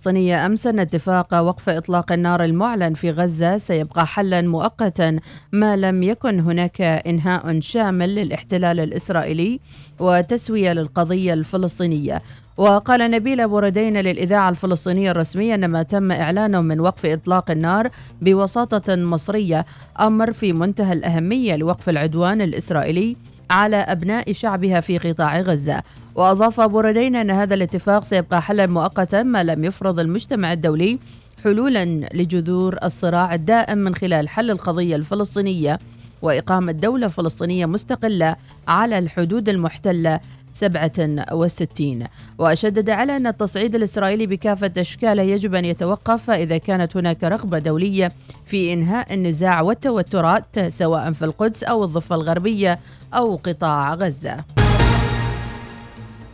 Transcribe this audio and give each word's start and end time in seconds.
الفلسطينية 0.00 0.46
أمس 0.46 0.66
أن 0.66 0.78
اتفاق 0.78 1.40
وقف 1.40 1.68
إطلاق 1.68 2.12
النار 2.12 2.44
المعلن 2.44 2.94
في 2.94 3.10
غزة. 3.10 3.58
سيبقى 3.58 4.06
حلا 4.06 4.42
مؤقتا 4.42 5.18
ما 5.52 5.76
لم 5.76 6.02
يكن 6.02 6.40
هناك 6.40 6.80
إنهاء 6.80 7.60
شامل 7.60 8.14
للاحتلال 8.14 8.80
الإسرائيلي 8.80 9.60
وتسوية 9.98 10.72
للقضية 10.72 11.32
الفلسطينية. 11.34 12.22
وقال 12.56 13.10
نبيل 13.10 13.48
بوردين 13.48 13.96
للإذاعة 13.96 14.48
الفلسطينية 14.48 15.10
الرسمية 15.10 15.54
أن 15.54 15.64
ما 15.68 15.82
تم 15.82 16.12
إعلانه 16.12 16.60
من 16.60 16.80
وقف 16.80 17.06
إطلاق 17.06 17.50
النار 17.50 17.90
بوساطة 18.22 18.96
مصرية 18.96 19.66
أمر 20.00 20.32
في 20.32 20.52
منتهى 20.52 20.92
الأهمية 20.92 21.56
لوقف 21.56 21.88
العدوان 21.88 22.42
الإسرائيلي 22.42 23.16
على 23.50 23.76
أبناء 23.76 24.32
شعبها 24.32 24.80
في 24.80 24.98
قطاع 24.98 25.40
غزة. 25.40 25.82
وأضاف 26.14 26.60
بوردين 26.60 27.16
أن 27.16 27.30
هذا 27.30 27.54
الاتفاق 27.54 28.02
سيبقى 28.02 28.42
حلا 28.42 28.66
مؤقتا 28.66 29.22
ما 29.22 29.44
لم 29.44 29.64
يفرض 29.64 30.00
المجتمع 30.00 30.52
الدولي 30.52 30.98
حلولا 31.44 31.84
لجذور 32.14 32.76
الصراع 32.84 33.34
الدائم 33.34 33.78
من 33.78 33.94
خلال 33.94 34.28
حل 34.28 34.50
القضية 34.50 34.96
الفلسطينية 34.96 35.78
وإقامة 36.22 36.72
دولة 36.72 37.08
فلسطينية 37.08 37.66
مستقلة 37.66 38.36
على 38.68 38.98
الحدود 38.98 39.48
المحتلة 39.48 40.20
67 40.54 42.04
وشدد 42.38 42.90
على 42.90 43.16
أن 43.16 43.26
التصعيد 43.26 43.74
الإسرائيلي 43.74 44.26
بكافة 44.26 44.72
أشكاله 44.78 45.22
يجب 45.22 45.54
أن 45.54 45.64
يتوقف 45.64 46.30
إذا 46.30 46.58
كانت 46.58 46.96
هناك 46.96 47.24
رغبة 47.24 47.58
دولية 47.58 48.12
في 48.46 48.72
إنهاء 48.72 49.14
النزاع 49.14 49.60
والتوترات 49.60 50.58
سواء 50.68 51.12
في 51.12 51.24
القدس 51.24 51.64
أو 51.64 51.84
الضفة 51.84 52.14
الغربية 52.14 52.78
أو 53.14 53.36
قطاع 53.36 53.94
غزة. 53.94 54.44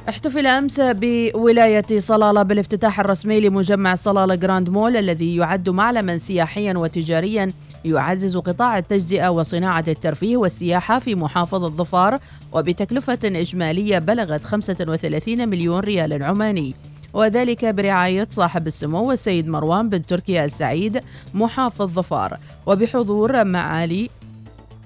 احتفل 0.09 0.47
أمس 0.47 0.81
بولاية 0.81 1.99
صلالة 1.99 2.43
بالافتتاح 2.43 3.01
الرسمي 3.01 3.41
لمجمع 3.41 3.95
صلالة 3.95 4.35
جراند 4.35 4.71
مول 4.71 4.97
الذي 4.97 5.37
يعد 5.37 5.69
معلما 5.69 6.19
سياحيا 6.19 6.75
وتجاريا 6.79 7.53
يعزز 7.85 8.37
قطاع 8.37 8.79
التجزئة 8.79 9.29
وصناعة 9.29 9.85
الترفيه 9.89 10.37
والسياحة 10.37 10.99
في 10.99 11.15
محافظه 11.15 11.69
ظفار 11.69 12.19
وبتكلفة 12.53 13.19
إجمالية 13.25 13.99
بلغت 13.99 14.45
35 14.45 15.49
مليون 15.49 15.81
ريال 15.81 16.23
عماني. 16.23 16.75
وذلك 17.15 17.65
برعاية 17.65 18.27
صاحب 18.31 18.67
السمو 18.67 19.13
السيد 19.13 19.49
مروان 19.49 19.89
بن 19.89 20.07
تركيا 20.07 20.45
السعيد 20.45 21.01
محافظ 21.35 21.87
ظفار. 21.87 22.39
وبحضور 22.67 23.45
معالي 23.45 24.11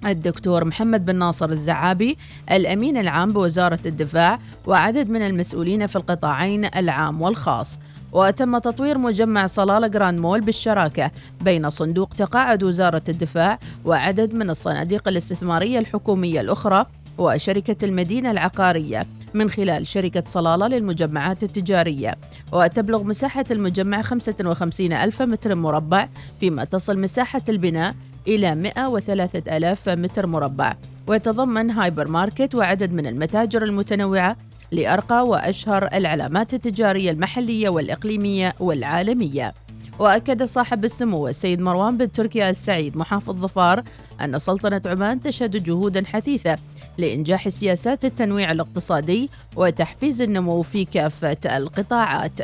الدكتور 0.06 0.64
محمد 0.64 1.04
بن 1.06 1.16
ناصر 1.16 1.50
الزعابي 1.50 2.16
الأمين 2.52 2.96
العام 2.96 3.32
بوزارة 3.32 3.78
الدفاع 3.86 4.38
وعدد 4.66 5.10
من 5.10 5.22
المسؤولين 5.22 5.86
في 5.86 5.96
القطاعين 5.96 6.64
العام 6.76 7.22
والخاص. 7.22 7.78
وتم 8.12 8.58
تطوير 8.58 8.98
مجمع 8.98 9.46
صلالة 9.46 9.86
جراند 9.86 10.20
مول 10.20 10.40
بالشراكة 10.40 11.10
بين 11.40 11.70
صندوق 11.70 12.08
تقاعد 12.08 12.62
وزارة 12.62 13.02
الدفاع 13.08 13.58
وعدد 13.84 14.34
من 14.34 14.50
الصناديق 14.50 15.08
الاستثمارية 15.08 15.78
الحكومية 15.78 16.40
الأخرى 16.40 16.86
وشركة 17.18 17.84
المدينة 17.84 18.30
العقارية 18.30 19.06
من 19.34 19.50
خلال 19.50 19.86
شركة 19.86 20.22
صلالة 20.26 20.66
للمجمعات 20.66 21.42
التجارية. 21.42 22.14
وتبلغ 22.52 23.02
مساحة 23.02 23.44
المجمع 23.50 24.02
55 24.02 24.92
ألف 24.92 25.22
متر 25.22 25.54
مربع 25.54 26.08
فيما 26.40 26.64
تصل 26.64 26.98
مساحة 26.98 27.42
البناء 27.48 27.94
إلى 28.26 28.54
103 28.54 29.56
ألاف 29.56 29.88
متر 29.88 30.26
مربع 30.26 30.74
ويتضمن 31.06 31.70
هايبر 31.70 32.08
ماركت 32.08 32.54
وعدد 32.54 32.92
من 32.92 33.06
المتاجر 33.06 33.62
المتنوعة 33.62 34.36
لأرقى 34.72 35.26
وأشهر 35.26 35.88
العلامات 35.94 36.54
التجارية 36.54 37.10
المحلية 37.10 37.68
والإقليمية 37.68 38.54
والعالمية 38.60 39.54
وأكد 39.98 40.42
صاحب 40.42 40.84
السمو 40.84 41.28
السيد 41.28 41.60
مروان 41.60 41.96
بن 41.96 42.12
تركيا 42.12 42.50
السعيد 42.50 42.96
محافظ 42.96 43.34
ظفار 43.34 43.82
أن 44.20 44.38
سلطنة 44.38 44.82
عمان 44.86 45.20
تشهد 45.20 45.62
جهودا 45.62 46.04
حثيثة 46.06 46.56
لإنجاح 46.98 47.48
سياسات 47.48 48.04
التنويع 48.04 48.52
الاقتصادي 48.52 49.31
وتحفيز 49.56 50.22
النمو 50.22 50.62
في 50.62 50.84
كافة 50.84 51.56
القطاعات. 51.56 52.41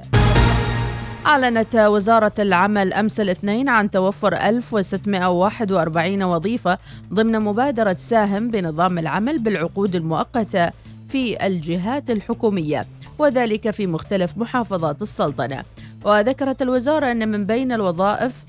أعلنت 1.26 1.76
وزارة 1.76 2.32
العمل 2.38 2.92
أمس 2.92 3.20
الاثنين 3.20 3.69
عن 3.69 3.91
توفر 3.91 4.34
1641 4.34 6.22
وظيفة 6.22 6.78
ضمن 7.12 7.41
مبادرة 7.41 7.94
ساهم 7.94 8.50
بنظام 8.50 8.98
العمل 8.98 9.38
بالعقود 9.38 9.94
المؤقتة 9.94 10.70
في 11.09 11.47
الجهات 11.47 12.10
الحكومية 12.10 12.87
وذلك 13.19 13.70
في 13.70 13.87
مختلف 13.87 14.38
محافظات 14.38 15.03
السلطنة. 15.03 15.62
وذكرت 16.04 16.62
الوزارة 16.62 17.10
أن 17.12 17.28
من 17.28 17.47
بين 17.47 17.72
الوظائف 17.72 18.44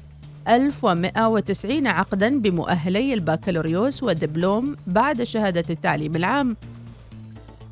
1190 0.47 1.87
عقدا 1.87 2.39
بمؤهلي 2.39 3.13
البكالوريوس 3.13 4.03
والدبلوم 4.03 4.75
بعد 4.87 5.23
شهادة 5.23 5.65
التعليم 5.69 6.15
العام. 6.15 6.57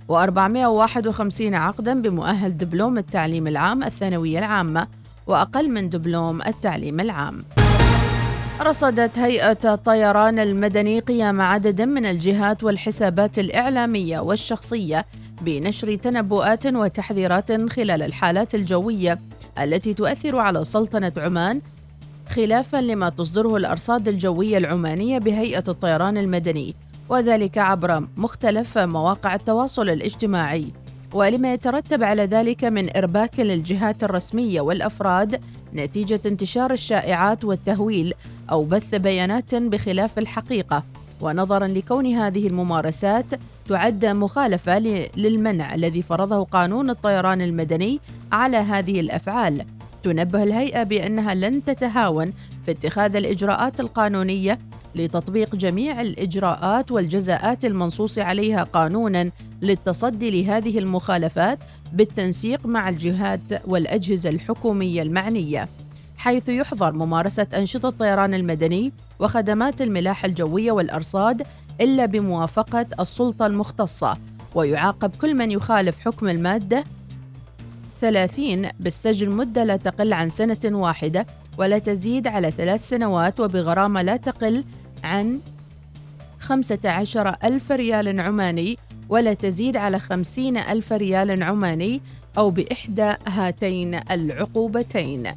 و451 0.10 1.42
عقدا 1.42 2.02
بمؤهل 2.02 2.58
دبلوم 2.58 2.98
التعليم 2.98 3.48
العام 3.48 3.84
الثانوية 3.84 4.40
العامة 4.40 4.88
وأقل 5.28 5.70
من 5.70 5.90
دبلوم 5.90 6.42
التعليم 6.42 7.00
العام. 7.00 7.46
رصدت 8.62 9.20
هيئة 9.20 9.74
الطيران 9.74 10.40
المدني 10.40 11.00
قيام 11.00 11.42
عدد 11.42 11.82
من 11.82 12.06
الجهات 12.06 12.64
والحسابات 12.64 13.40
الإعلامية 13.40 14.20
والشخصية 14.20 15.06
بنشر 15.42 15.96
تنبؤات 15.96 16.68
وتحذيرات 16.68 17.52
خلال 17.70 18.02
الحالات 18.02 18.56
الجوية 18.56 19.20
التي 19.60 19.94
تؤثر 19.94 20.40
على 20.40 20.64
سلطنة 20.64 21.12
عمان 21.18 21.62
خلافا 22.30 22.78
لما 22.78 23.10
تصدره 23.10 23.58
الأرصاد 23.58 24.08
الجوية 24.08 24.58
العمانية 24.58 25.18
بهيئة 25.20 25.64
الطيران 25.68 26.18
المدني 26.18 26.76
وذلك 27.10 27.58
عبر 27.58 28.08
مختلف 28.18 28.78
مواقع 28.78 29.36
التواصل 29.36 29.90
الاجتماعي. 29.90 30.74
ولما 31.14 31.54
يترتب 31.54 32.04
على 32.04 32.26
ذلك 32.26 32.64
من 32.64 32.98
إرباك 32.98 33.40
للجهات 33.40 34.04
الرسمية 34.04 34.62
والأفراد 34.62 35.42
نتيجة 35.74 36.22
انتشار 36.26 36.72
الشائعات 36.72 37.46
والتهويل 37.46 38.14
أو 38.52 38.64
بث 38.64 38.96
بيانات 38.96 39.56
بخلاف 39.56 40.20
الحقيقة. 40.20 40.84
ونظرا 41.22 41.68
لكون 41.68 42.06
هذه 42.06 42.48
الممارسات 42.48 43.26
تعد 43.70 44.06
مخالفة 44.06 44.80
للمنع 45.18 45.76
الذي 45.76 46.02
فرضه 46.02 46.44
قانون 46.44 46.90
الطيران 46.90 47.42
المدني 47.42 48.00
على 48.32 48.58
هذه 48.58 49.00
الأفعال. 49.00 49.66
تنبه 50.06 50.44
الهيئة 50.44 50.84
بأنها 50.84 51.34
لن 51.34 51.64
تتهاون 51.64 52.34
في 52.66 52.72
اتخاذ 52.72 53.16
الإجراءات 53.16 53.80
القانونية 53.80 54.60
لتطبيق 54.96 55.56
جميع 55.56 56.02
الإجراءات 56.02 56.92
والجزاءات 56.92 57.66
المنصوص 57.66 58.20
عليها 58.20 58.64
قانونا 58.64 59.32
للتصدي 59.62 60.42
لهذه 60.42 60.80
المخالفات 60.80 61.60
بالتنسيق 61.94 62.66
مع 62.66 62.90
الجهات 62.90 63.68
والأجهزة 63.68 64.30
الحكومية 64.30 65.02
المعنية 65.02 65.70
حيث 66.18 66.50
يحظر 66.50 66.92
ممارسة 66.92 67.48
أنشطة 67.54 67.90
الطيران 67.90 68.34
المدني 68.34 68.92
وخدمات 69.20 69.82
الملاحه 69.82 70.26
الجوية 70.26 70.72
والأرصاد 70.72 71.44
إلا 71.82 72.06
بموافقة 72.06 72.86
السلطة 73.00 73.46
المختصة 73.46 74.18
ويعاقب 74.56 75.16
كل 75.16 75.36
من 75.36 75.52
يخالف 75.52 76.00
حكم 76.00 76.30
المادة 76.30 76.84
30 78.06 78.70
بالسجن 78.80 79.30
مدة 79.30 79.64
لا 79.64 79.78
تقل 79.78 80.14
عن 80.14 80.30
سنة 80.30 80.60
واحدة 80.66 81.26
ولا 81.58 81.80
تزيد 81.80 82.28
على 82.28 82.52
ثلاث 82.52 82.90
سنوات 82.90 83.40
وبغرامة 83.40 84.02
لا 84.02 84.18
تقل 84.18 84.64
عن 85.04 85.40
خمسة 86.40 86.80
عشر 86.86 87.36
ألف 87.44 87.72
ريال 87.72 88.20
عماني 88.20 88.78
ولا 89.10 89.34
تزيد 89.34 89.78
على 89.78 90.00
خمسين 90.00 90.58
ألف 90.58 90.94
ريال 90.94 91.44
عماني 91.44 92.02
أو 92.38 92.50
بإحدى 92.50 93.14
هاتين 93.28 94.00
العقوبتين. 94.12 95.32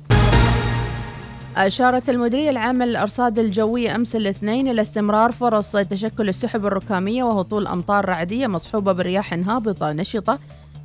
أشارت 1.56 2.10
المديرية 2.10 2.50
العامة 2.50 2.84
للأرصاد 2.84 3.38
الجوية 3.38 3.94
أمس 3.94 4.16
الاثنين 4.16 4.68
إلى 4.68 4.82
استمرار 4.82 5.32
فرص 5.32 5.72
تشكل 5.72 6.28
السحب 6.28 6.66
الركامية 6.66 7.22
وهطول 7.22 7.66
أمطار 7.66 8.08
رعدية 8.08 8.46
مصحوبة 8.46 8.92
برياح 8.92 9.34
هابطة 9.34 9.92
نشطة 9.92 10.38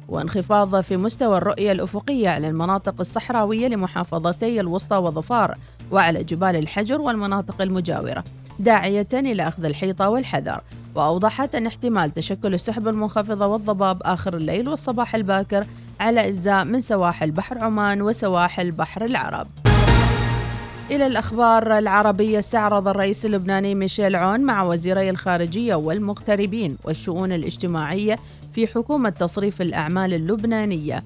وانخفاض 0.10 0.82
في 0.82 0.98
مستوى 0.98 1.38
الرؤية 1.38 1.72
الأفقية 1.72 2.30
على 2.30 2.50
المناطق 2.50 2.96
الصحراوية 3.00 3.68
لمحافظتي 3.68 4.60
الوسطى 4.60 4.96
وظفار 4.96 5.58
وعلى 5.92 6.24
جبال 6.24 6.56
الحجر 6.56 7.02
والمناطق 7.02 7.62
المجاورة 7.62 8.24
داعية 8.60 9.08
إلى 9.14 9.48
أخذ 9.48 9.66
الحيطة 9.66 10.10
والحذر. 10.10 10.62
وأوضحت 10.96 11.56
أن 11.56 11.68
احتمال 11.68 12.14
تشكل 12.14 12.54
السحب 12.54 12.88
المنخفضة 12.88 13.48
والضباب 13.48 14.02
آخر 14.04 14.38
الليل 14.38 14.70
والصباح 14.70 15.16
الباكر 15.16 15.66
على 16.00 16.28
أجزاء 16.28 16.64
من 16.64 16.82
سواحل 16.82 17.32
بحر 17.32 17.64
عمان 17.64 18.02
وسواحل 18.02 18.72
بحر 18.72 19.06
العرب. 19.06 19.48
إلى 20.92 21.08
الأخبار 21.08 21.78
العربية 21.78 22.40
استعرض 22.40 22.88
الرئيس 22.88 23.26
اللبناني 23.26 23.76
ميشيل 23.76 24.16
عون 24.16 24.40
مع 24.40 24.64
وزيري 24.64 25.10
الخارجية 25.10 25.76
والمغتربين 25.76 26.78
والشؤون 26.84 27.32
الاجتماعية 27.32 28.20
في 28.54 28.68
حكومة 28.68 29.10
تصريف 29.10 29.62
الأعمال 29.62 30.14
اللبنانية 30.14 31.04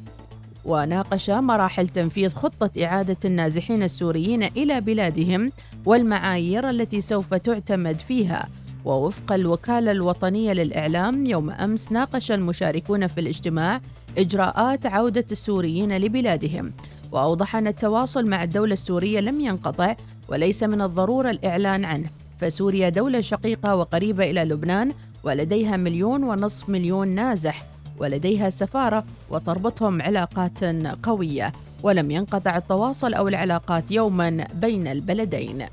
وناقش 0.65 1.29
مراحل 1.29 1.87
تنفيذ 1.87 2.29
خطة 2.29 2.83
إعادة 2.83 3.17
النازحين 3.25 3.83
السوريين 3.83 4.43
إلى 4.43 4.81
بلادهم 4.81 5.51
والمعايير 5.85 6.69
التي 6.69 7.01
سوف 7.01 7.33
تعتمد 7.33 7.99
فيها. 7.99 8.49
ووفق 8.85 9.31
الوكالة 9.31 9.91
الوطنية 9.91 10.53
للإعلام 10.53 11.25
يوم 11.25 11.49
أمس 11.49 11.91
ناقش 11.91 12.31
المشاركون 12.31 13.07
في 13.07 13.19
الاجتماع 13.19 13.81
إجراءات 14.17 14.85
عودة 14.85 15.25
السوريين 15.31 15.97
لبلادهم. 15.97 16.73
وأوضح 17.11 17.55
أن 17.55 17.67
التواصل 17.67 18.29
مع 18.29 18.43
الدولة 18.43 18.73
السورية 18.73 19.19
لم 19.19 19.39
ينقطع 19.39 19.95
وليس 20.27 20.63
من 20.63 20.81
الضرورة 20.81 21.29
الإعلان 21.29 21.85
عنه. 21.85 22.09
فسوريا 22.37 22.89
دولة 22.89 23.21
شقيقة 23.21 23.75
وقريبة 23.75 24.29
إلى 24.29 24.43
لبنان 24.43 24.93
ولديها 25.27 25.77
مليون 25.77 26.23
ونصف 26.23 26.69
مليون 26.69 27.07
نازح 27.07 27.65
ولديها 27.99 28.49
سفارة 28.49 29.03
وتربطهم 29.29 30.01
علاقات 30.01 30.63
قوية 31.03 31.53
ولم 31.83 32.11
ينقطع 32.11 32.57
التواصل 32.57 33.13
أو 33.13 33.27
العلاقات 33.27 33.91
يوما 33.91 34.47
بين 34.53 34.87
البلدين. 34.87 35.65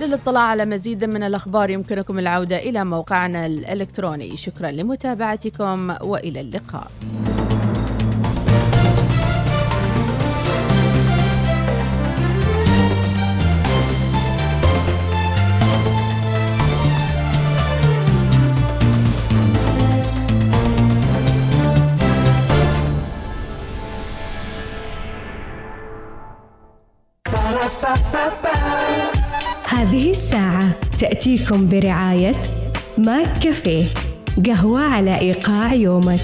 للاطلاع 0.00 0.42
على 0.42 0.64
مزيد 0.64 1.04
من 1.04 1.22
الأخبار 1.22 1.70
يمكنكم 1.70 2.18
العودة 2.18 2.56
إلى 2.56 2.84
موقعنا 2.84 3.46
الإلكتروني. 3.46 4.36
شكرا 4.36 4.70
لمتابعتكم 4.70 5.90
وإلى 6.02 6.40
اللقاء. 6.40 6.90
تأتيكم 31.00 31.68
برعاية 31.68 32.34
ماك 32.98 33.38
كافيه 33.38 33.84
قهوة 34.46 34.80
على 34.80 35.18
إيقاع 35.18 35.74
يومك. 35.74 36.20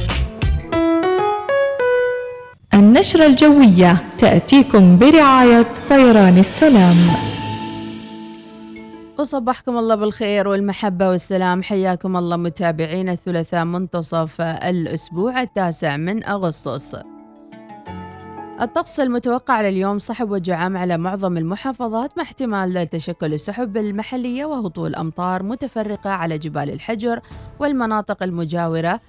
النشرة 2.74 3.26
الجوية 3.26 4.02
تأتيكم 4.18 4.98
برعاية 4.98 5.66
طيران 5.88 6.38
السلام. 6.38 6.96
وصبحكم 9.18 9.78
الله 9.78 9.94
بالخير 9.94 10.48
والمحبة 10.48 11.10
والسلام. 11.10 11.62
حياكم 11.62 12.16
الله 12.16 12.36
متابعين 12.36 13.08
الثلاثاء 13.08 13.64
منتصف 13.64 14.40
الأسبوع 14.40 15.42
التاسع 15.42 15.96
من 15.96 16.24
أغسطس. 16.24 16.96
الطقس 18.60 19.00
المتوقع 19.00 19.60
لليوم 19.60 19.98
صحب 19.98 20.30
وجعام 20.30 20.76
على 20.76 20.98
معظم 20.98 21.36
المحافظات 21.36 22.18
مع 22.18 22.22
احتمال 22.22 22.88
تشكل 22.88 23.34
السحب 23.34 23.76
المحلية 23.76 24.44
وهطول 24.44 24.94
أمطار 24.94 25.42
متفرقة 25.42 26.10
على 26.10 26.38
جبال 26.38 26.70
الحجر 26.70 27.20
والمناطق 27.58 28.22
المجاورة 28.22 29.00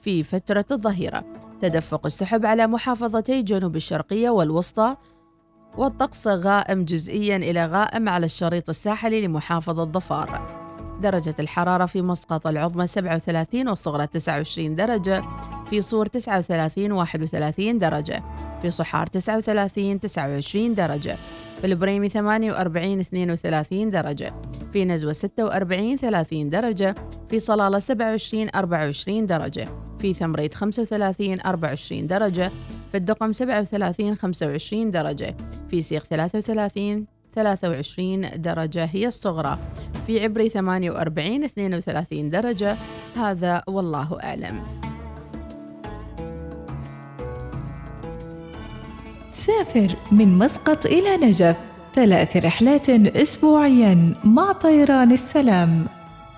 في 0.00 0.22
فترة 0.22 0.64
الظهيرة. 0.70 1.24
تدفق 1.60 2.06
السحب 2.06 2.46
على 2.46 2.66
محافظتي 2.66 3.42
جنوب 3.42 3.76
الشرقية 3.76 4.30
والوسطى 4.30 4.96
والطقس 5.78 6.26
غائم 6.26 6.84
جزئيا 6.84 7.36
إلى 7.36 7.66
غائم 7.66 8.08
على 8.08 8.26
الشريط 8.26 8.68
الساحلي 8.68 9.26
لمحافظة 9.26 9.84
ظفار. 9.84 10.60
درجة 11.02 11.34
الحرارة 11.40 11.86
في 11.86 12.02
مسقط 12.02 12.46
العظمى 12.46 12.86
37 12.86 13.68
والصغرى 13.68 14.06
29 14.06 14.76
درجة 14.76 15.22
في 15.66 15.82
صور 15.82 16.06
39 16.06 16.92
31 16.92 17.78
درجة. 17.78 18.22
في 18.62 18.70
صحار 18.70 19.06
39 19.06 20.00
29 20.00 20.74
درجة 20.74 21.16
في 21.60 21.66
البريمي 21.66 22.08
48 22.08 23.00
32 23.00 23.90
درجة 23.90 24.34
في 24.72 24.84
نزوة 24.84 25.12
46 25.12 25.96
30 25.96 26.50
درجة 26.50 26.94
في 27.30 27.38
صلالة 27.38 27.78
27 27.78 28.48
24 28.54 29.26
درجة 29.26 29.68
في 29.98 30.14
ثمريت 30.14 30.54
35 30.54 31.40
24 31.40 32.06
درجة 32.06 32.50
في 32.90 32.96
الدقم 32.96 33.32
37 33.32 34.14
25 34.14 34.90
درجة 34.90 35.36
في 35.70 35.82
سيخ 35.82 36.04
33 36.04 37.06
23 37.34 38.42
درجة 38.42 38.84
هي 38.84 39.06
الصغرى 39.06 39.58
في 40.06 40.20
عبري 40.20 40.48
48 40.48 41.44
32 41.44 42.30
درجة 42.30 42.76
هذا 43.16 43.62
والله 43.68 44.18
أعلم. 44.22 44.89
سافر 49.46 49.96
من 50.12 50.38
مسقط 50.38 50.86
إلى 50.86 51.16
نجف. 51.16 51.56
ثلاث 51.94 52.36
رحلات 52.36 52.90
أسبوعيا 52.90 54.14
مع 54.24 54.52
طيران 54.52 55.12
السلام. 55.12 55.86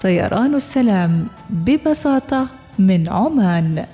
طيران 0.03 0.55
السلام 0.55 1.27
ببساطة 1.51 2.47
من 2.79 3.09
عمان. 3.09 3.87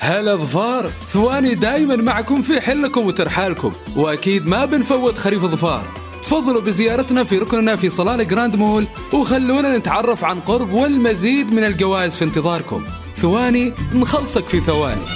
هلا 0.00 0.36
ظفار 0.36 0.88
ثواني 0.88 1.54
دايما 1.54 1.96
معكم 1.96 2.42
في 2.42 2.60
حلكم 2.60 3.06
وترحالكم 3.06 3.72
وأكيد 3.96 4.46
ما 4.46 4.64
بنفوت 4.64 5.18
خريف 5.18 5.44
ظفار. 5.44 5.88
تفضلوا 6.22 6.60
بزيارتنا 6.60 7.24
في 7.24 7.38
ركننا 7.38 7.76
في 7.76 7.90
صلالة 7.90 8.24
جراند 8.24 8.56
مول 8.56 8.86
وخلونا 9.12 9.78
نتعرف 9.78 10.24
عن 10.24 10.40
قرب 10.40 10.72
والمزيد 10.72 11.52
من 11.52 11.64
الجوائز 11.64 12.16
في 12.16 12.24
انتظاركم. 12.24 12.84
ثواني 13.16 13.72
نخلصك 13.94 14.48
في 14.48 14.60
ثواني. 14.60 15.06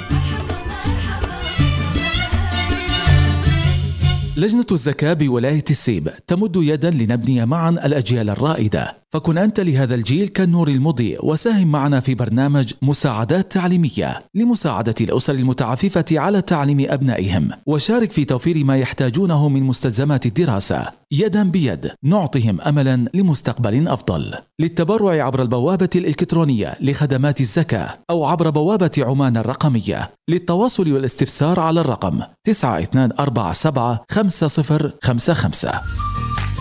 لجنة 4.41 4.67
الزكاة 4.73 5.13
بولاية 5.13 5.65
السيب 5.71 6.09
تمد 6.27 6.57
يدا 6.57 6.91
لنبني 6.91 7.47
معا 7.47 7.71
الأجيال 7.71 8.31
الرائدة. 8.31 9.00
فكن 9.12 9.39
أنت 9.39 9.61
لهذا 9.61 9.95
الجيل 9.95 10.29
كالنور 10.29 10.69
المضيء 10.69 11.27
وساهم 11.27 11.73
معنا 11.73 12.01
في 12.01 12.15
برنامج 12.15 12.73
مساعدات 12.83 13.53
تعليمية. 13.53 14.25
لمساعدة 14.35 14.95
الأسر 15.01 15.35
المتعففة 15.35 16.05
على 16.12 16.43
تعليم 16.43 16.87
أبنائهم. 16.91 17.51
وشارك 17.67 18.12
في 18.12 18.25
توفير 18.25 18.65
ما 18.65 18.77
يحتاجونه 18.77 19.49
من 19.49 19.62
مستلزمات 19.62 20.27
الدراسة. 20.27 20.87
يدا 21.12 21.43
بيد 21.43 21.91
نعطهم 22.05 22.61
أملا 22.61 23.09
لمستقبل 23.15 23.89
أفضل. 23.89 24.35
للتبرع 24.61 25.25
عبر 25.25 25.43
البوابة 25.43 25.91
الإلكترونية 25.97 26.77
لخدمات 26.81 27.41
الزكاة 27.41 27.89
أو 28.11 28.25
عبر 28.25 28.51
بوابة 28.51 28.91
عمان 28.99 29.37
الرقمية. 29.37 30.11
للتواصل 30.29 30.93
والاستفسار 30.93 31.61
على 31.61 31.81
الرقم 31.81 32.21
9247 32.45 33.99
5055 34.11 35.71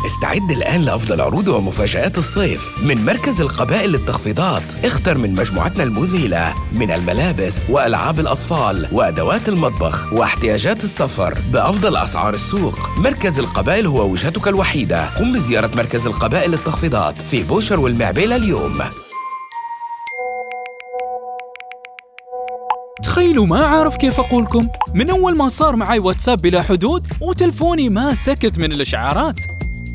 استعد 0.06 0.52
الآن 0.52 0.82
لأفضل 0.82 1.22
عروض 1.22 1.48
ومفاجآت 1.48 2.18
الصيف. 2.18 2.78
من 2.84 3.06
مركز 3.06 3.42
القبائل 3.42 3.92
للتخفيضات 3.92 4.64
اختر 4.86 5.18
من 5.18 5.34
مجموعتنا 5.34 5.84
المذهلة 5.84 6.54
من 6.74 6.92
الملابس 6.92 7.66
وألعاب 7.70 8.20
الأطفال 8.20 8.88
وأدوات 8.92 9.50
المطبخ 9.50 10.14
واحتياجات 10.14 10.84
السفر 10.84 11.38
بأفضل 11.54 11.98
أسعار 11.98 12.34
السوق. 12.34 12.90
مركز 12.98 13.40
القبائل 13.40 13.88
هو 13.88 14.12
وجهتك 14.12 14.48
الوحيدة. 14.48 15.06
قم 15.06 15.34
بزيارة 15.34 15.72
مركز 15.76 16.08
القبائل 16.08 16.52
للتخفيضات 16.52 17.22
في 17.22 17.44
بوشر 17.44 17.80
والمعبيلة 17.80 18.36
اليوم. 18.36 18.82
تخيلوا 23.04 23.46
ما 23.46 23.66
عارف 23.66 23.96
كيف 23.96 24.20
أقولكم. 24.20 24.68
من 24.94 25.10
أول 25.10 25.38
ما 25.38 25.50
صار 25.50 25.76
معي 25.76 26.00
واتساب 26.00 26.42
بلا 26.42 26.62
حدود 26.62 27.08
وتلفوني 27.22 27.90
ما 27.90 28.16
سكت 28.16 28.60
من 28.60 28.72
الإشعارات. 28.72 29.40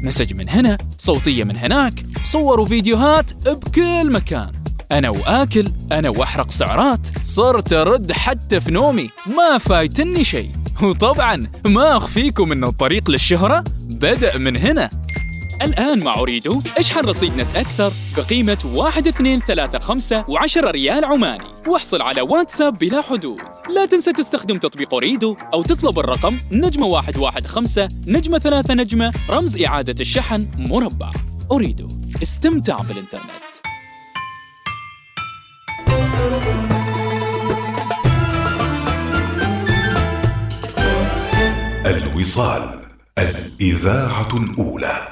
مسج 0.04 0.34
من 0.34 0.48
هنا 0.48 0.78
صوتية 0.98 1.44
من 1.44 1.56
هناك 1.56 1.92
صور 2.24 2.60
وفيديوهات 2.60 3.48
بكل 3.48 4.12
مكان. 4.12 4.52
أنا 4.92 5.10
وآكل 5.10 5.68
أنا 5.92 6.08
وأحرق 6.08 6.50
سعرات 6.50 7.08
صرت 7.22 7.72
أرد 7.72 8.12
حتى 8.12 8.60
في 8.60 8.70
نومي. 8.70 9.10
ما 9.26 9.58
فايتني 9.58 10.24
شيء. 10.24 10.50
وطبعا 10.82 11.46
ما 11.64 11.96
أخفيكم 11.96 12.52
أن 12.52 12.64
الطريق 12.64 13.10
للشهرة 13.10 13.64
بدأ 13.80 14.38
من 14.38 14.56
هنا. 14.56 14.90
الآن 15.62 16.04
مع 16.04 16.14
أريدو 16.14 16.62
اشحن 16.78 17.00
رصيد 17.00 17.36
نت 17.36 17.56
أكثر 17.56 17.92
بقيمة 18.16 18.58
1235 18.64 20.24
و10 20.24 20.56
ريال 20.56 21.04
عماني. 21.04 21.44
واحصل 21.66 22.02
على 22.02 22.20
واتساب 22.20 22.78
بلا 22.78 23.02
حدود. 23.02 23.53
لا 23.74 23.86
تنسى 23.86 24.12
تستخدم 24.12 24.58
تطبيق 24.58 24.94
أريدو 24.94 25.36
أو 25.52 25.62
تطلب 25.62 25.98
الرقم 25.98 26.38
نجمة 26.52 26.88
115 26.88 27.88
نجمة 28.06 28.38
3 28.38 28.74
نجمة 28.74 29.12
رمز 29.30 29.62
إعادة 29.62 29.94
الشحن 30.00 30.48
مربع. 30.58 31.10
أريدو 31.52 31.88
استمتع 32.22 32.76
بالإنترنت. 32.76 33.24
الوصال 41.86 42.80
الإذاعة 43.18 44.36
الأولى. 44.36 45.08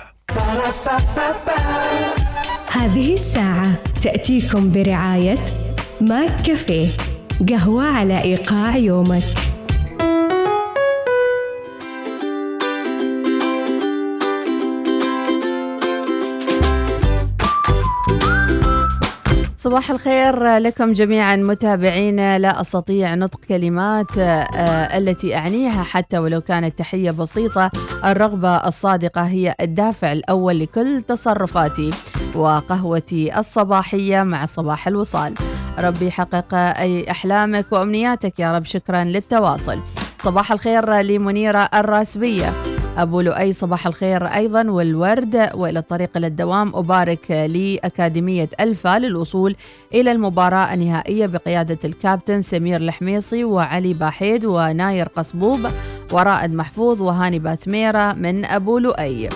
هذه 2.69 3.15
الساعة 3.15 3.79
تأتيكم 4.03 4.73
برعاية 4.73 5.39
ماك 6.01 6.43
كافيه. 6.43 7.12
قهوة 7.49 7.85
على 7.85 8.23
إيقاع 8.23 8.77
يومك. 8.77 9.23
صباح 19.57 19.91
الخير 19.91 20.57
لكم 20.57 20.93
جميعا 20.93 21.37
متابعينا 21.37 22.39
لا 22.39 22.61
استطيع 22.61 23.15
نطق 23.15 23.41
كلمات 23.49 24.19
آه، 24.19 24.99
التي 24.99 25.37
أعنيها 25.37 25.83
حتى 25.83 26.19
ولو 26.19 26.41
كانت 26.41 26.79
تحية 26.79 27.11
بسيطة. 27.11 27.71
الرغبة 28.05 28.57
الصادقة 28.57 29.23
هي 29.23 29.55
الدافع 29.61 30.13
الأول 30.13 30.61
لكل 30.61 31.03
تصرفاتي 31.09 31.91
وقهوتي 32.35 33.39
الصباحية 33.39 34.23
مع 34.23 34.47
صباح 34.47 34.89
الوصال. 34.89 35.35
ربي 35.79 36.07
يحقق 36.07 36.55
أي 36.55 37.11
أحلامك 37.11 37.67
وأمنياتك. 37.71 38.41
يا 38.41 38.53
رب 38.53 38.65
شكرا 38.65 39.05
للتواصل. 39.05 39.79
صباح 40.19 40.53
الخير 40.53 41.01
لمنيرة 41.01 41.69
الراسبية. 41.75 42.53
أبو 42.99 43.21
لؤي 43.21 43.53
صباح 43.53 43.87
الخير 43.87 44.27
أيضا 44.27 44.71
والورد 44.71 45.51
وإلى 45.55 45.79
الطريق 45.79 46.19
للدوام. 46.19 46.77
أبارك 46.77 47.31
لأكاديمية 47.31 48.49
ألفا 48.61 48.99
للوصول 48.99 49.57
إلى 49.95 50.13
المباراة 50.13 50.75
النهائية 50.75 51.27
بقيادة 51.27 51.79
الكابتن 51.85 52.41
سمير 52.43 52.81
الحميصي 52.81 53.45
وعلي 53.45 53.93
باحيد 53.93 54.45
وناير 54.45 55.09
قصبوب 55.09 55.61
ورائد 56.13 56.55
محفوظ 56.55 57.03
وهاني 57.03 57.39
باتميرة 57.39 58.13
من 58.13 58.45
أبو 58.45 58.79
لؤي. 58.79 59.29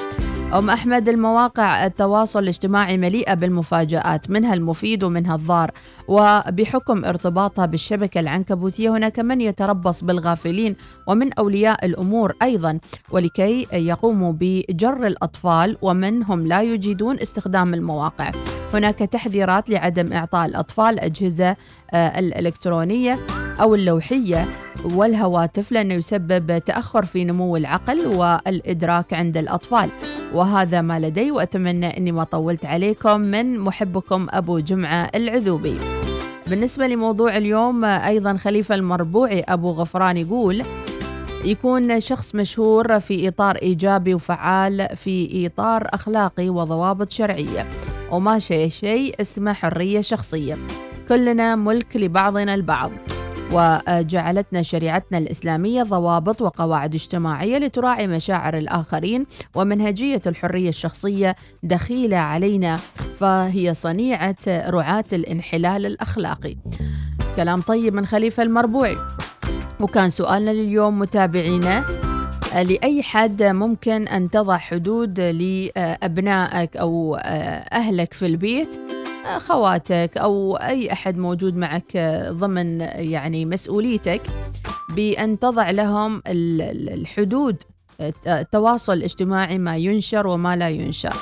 أم 0.55 0.71
أحمد 0.71 1.09
المواقع 1.09 1.87
التواصل 1.87 2.39
الاجتماعي 2.39 2.97
مليئة 2.99 3.35
بالمفاجآت 3.35 4.31
منها 4.31 4.55
المفيد 4.55 5.05
ومنها 5.05 5.35
الضار. 5.35 5.71
وبحكم 6.09 7.05
ارتباطها 7.05 7.67
بالشبكة 7.67 8.21
العنكبوتية 8.21 8.91
هناك 8.91 9.19
من 9.19 9.41
يتربص 9.41 10.05
بالغافلين 10.05 10.77
ومن 11.07 11.33
أولياء 11.33 11.87
الأمور 11.87 12.35
أيضا. 12.43 12.79
ولكي 13.11 13.67
يقوموا 13.73 14.33
بجر 14.41 15.07
الأطفال 15.07 15.77
ومن 15.83 16.23
هم 16.23 16.47
لا 16.47 16.63
يجيدون 16.63 17.21
استخدام 17.21 17.75
المواقع. 17.75 18.31
هناك 18.75 18.99
تحذيرات 18.99 19.71
لعدم 19.71 20.13
إعطاء 20.13 20.47
الأطفال 20.47 21.01
أجهزة 21.01 21.57
آه، 21.93 22.19
الإلكترونية 22.19 23.17
أو 23.61 23.75
اللوحية 23.75 24.47
والهواتف 24.95 25.73
لأنه 25.73 25.95
يسبب 25.95 26.59
تأخر 26.59 27.05
في 27.05 27.25
نمو 27.25 27.57
العقل 27.57 28.07
والإدراك 28.07 29.15
عند 29.15 29.37
الأطفال. 29.37 29.91
وهذا 30.35 30.81
ما 30.81 30.99
لدي 30.99 31.31
وأتمنى 31.31 31.97
أني 31.97 32.13
ما 32.13 32.25
طولت 32.25 32.67
عليكم 32.67 33.21
من 33.21 33.61
محبكم 33.61 34.27
أبو 34.31 34.59
جمعة 34.59 35.11
العذوبي. 35.15 35.79
بالنسبة 36.47 36.87
لموضوع 36.87 37.37
اليوم 37.37 37.85
أيضا 37.85 38.37
خليفة 38.37 38.75
المربوعي 38.75 39.41
أبو 39.41 39.71
غفران 39.71 40.17
يقول 40.17 40.63
يكون 41.45 42.01
شخص 42.01 42.35
مشهور 42.35 43.01
في 43.01 43.29
إطار 43.29 43.57
إيجابي 43.57 44.15
وفعال 44.15 44.89
في 44.97 45.47
إطار 45.47 45.89
أخلاقي 45.93 46.49
وضوابط 46.49 47.11
شرعية. 47.11 47.67
وما 48.11 48.39
شيء 48.39 48.69
شيء 48.69 49.15
اسمه 49.21 49.53
حرية 49.53 50.01
شخصية. 50.01 50.57
كلنا 51.09 51.57
ملك 51.57 51.97
لبعضنا 51.97 52.55
البعض. 52.55 52.91
وجعلتنا 53.53 54.63
شريعتنا 54.63 55.19
الإسلامية 55.19 55.83
ضوابط 55.83 56.43
وقواعد 56.43 56.95
اجتماعية 56.95 57.59
لتراعي 57.59 58.07
مشاعر 58.07 58.57
الآخرين 58.57 59.27
ومنهجية 59.55 60.23
الحرية 60.27 60.69
الشخصية 60.69 61.37
دخيلة 61.63 62.17
علينا 62.17 62.77
فهي 63.19 63.75
صنيعة 63.75 64.37
رعاة 64.49 65.05
الانحلال 65.13 65.87
الأخلاقي. 65.87 66.57
كلام 67.37 67.61
طيب 67.61 67.95
من 67.95 68.07
خليفة 68.07 68.43
المربوعي. 68.43 68.97
وكان 69.81 70.11
سؤالنا 70.11 70.51
لليوم 70.51 70.99
متابعينا 70.99 71.85
لأي 72.55 73.03
حد 73.03 73.43
ممكن 73.43 74.09
أن 74.09 74.31
تضع 74.31 74.57
حدود 74.57 75.21
لأبنائك 75.21 76.77
أو 76.77 77.17
أهلك 77.73 78.15
في 78.15 78.27
البيت؟ 78.27 78.81
خواتك 79.39 80.11
أو 80.17 80.57
أي 80.57 80.93
أحد 80.93 81.17
موجود 81.19 81.57
معك 81.57 81.97
ضمن 82.29 82.81
يعني 82.95 83.45
مسؤوليتك 83.45 84.23
بأن 84.95 85.39
تضع 85.39 85.71
لهم 85.71 86.23
الحدود 86.27 87.57
التواصل 88.27 88.93
الاجتماعي 88.93 89.59
ما 89.59 89.77
ينشر 89.77 90.27
وما 90.27 90.57
لا 90.57 90.69
ينشر. 90.69 91.17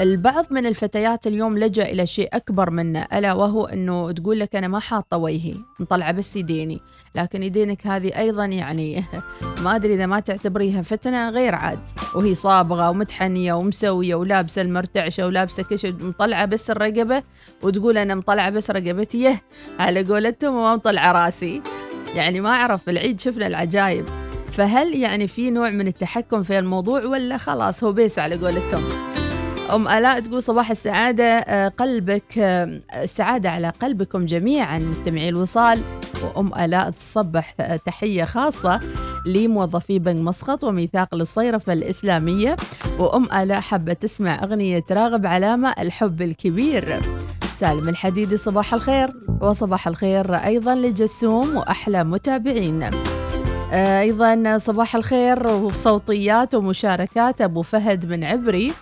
البعض 0.00 0.46
من 0.50 0.66
الفتيات 0.66 1.26
اليوم 1.26 1.58
لجأ 1.58 1.82
إلى 1.82 2.06
شيء 2.06 2.28
أكبر 2.32 2.70
منه 2.70 3.06
ألا 3.12 3.32
وهو 3.32 3.66
أنه 3.66 4.12
تقول 4.12 4.38
لك 4.40 4.56
أنا 4.56 4.68
ما 4.68 4.78
حاطة 4.78 5.16
وجهي 5.16 5.54
مطلعة 5.80 6.12
بس 6.12 6.36
يديني 6.36 6.80
لكن 7.14 7.42
يدينك 7.42 7.86
هذه 7.86 8.18
أيضا 8.18 8.44
يعني 8.44 9.04
ما 9.64 9.76
أدري 9.76 9.94
إذا 9.94 10.06
ما 10.06 10.20
تعتبريها 10.20 10.82
فتنة 10.82 11.30
غير 11.30 11.54
عاد 11.54 11.78
وهي 12.14 12.34
صابغة 12.34 12.90
ومتحنية 12.90 13.52
ومسوية 13.52 14.14
ولابسة 14.14 14.62
المرتعشة 14.62 15.26
ولابسة 15.26 15.62
كش 15.62 15.86
مطلعة 15.86 16.44
بس 16.44 16.70
الرقبة 16.70 17.22
وتقول 17.62 17.98
أنا 17.98 18.14
مطلعة 18.14 18.50
بس 18.50 18.70
رقبتي 18.70 19.38
على 19.78 20.04
قولتهم 20.04 20.54
وما 20.54 20.76
مطلعة 20.76 21.12
راسي. 21.12 21.62
يعني 22.14 22.40
ما 22.40 22.50
أعرف 22.50 22.86
بالعيد 22.86 23.20
شفنا 23.20 23.46
العجايب. 23.46 24.04
فهل 24.52 24.94
يعني 24.94 25.26
في 25.26 25.50
نوع 25.50 25.70
من 25.70 25.86
التحكم 25.86 26.42
في 26.42 26.58
الموضوع 26.58 27.04
ولا 27.04 27.38
خلاص 27.38 27.84
هو 27.84 27.92
بيس 27.92 28.18
على 28.18 28.36
قولتهم؟ 28.36 29.13
أم 29.72 29.88
آلاء 29.88 30.20
تقول 30.20 30.42
صباح 30.42 30.70
السعادة. 30.70 31.24
آه، 31.24 31.68
قلبك 31.68 32.38
آه، 32.38 32.80
السعادة 32.94 33.50
على 33.50 33.68
قلبكم 33.68 34.26
جميعا 34.26 34.78
مستمعي 34.78 35.28
الوصال. 35.28 35.80
وأم 36.22 36.54
آلاء 36.54 36.90
تصبح 36.90 37.50
تحية 37.86 38.24
خاصة 38.24 38.80
لموظفي 39.26 39.98
بنك 39.98 40.20
مسقط 40.20 40.64
وميثاق 40.64 41.14
للصيرفة 41.14 41.72
الإسلامية. 41.72 42.56
وأم 42.98 43.24
آلاء 43.24 43.60
حابة 43.60 43.92
تسمع 43.92 44.44
أغنية 44.44 44.84
راغب 44.90 45.26
علامة 45.26 45.74
الحب 45.78 46.22
الكبير. 46.22 47.00
سالم 47.58 47.88
الحديدي 47.88 48.36
صباح 48.36 48.74
الخير. 48.74 49.08
وصباح 49.40 49.88
الخير 49.88 50.34
أيضا 50.34 50.74
لجسوم 50.74 51.56
وأحلى 51.56 52.04
متابعين. 52.04 52.90
آه، 53.72 54.00
أيضا 54.00 54.58
صباح 54.58 54.96
الخير 54.96 55.46
وصوتيات 55.46 56.54
ومشاركات 56.54 57.40
أبو 57.40 57.62
فهد 57.62 58.06
من 58.06 58.24
عبري. 58.24 58.72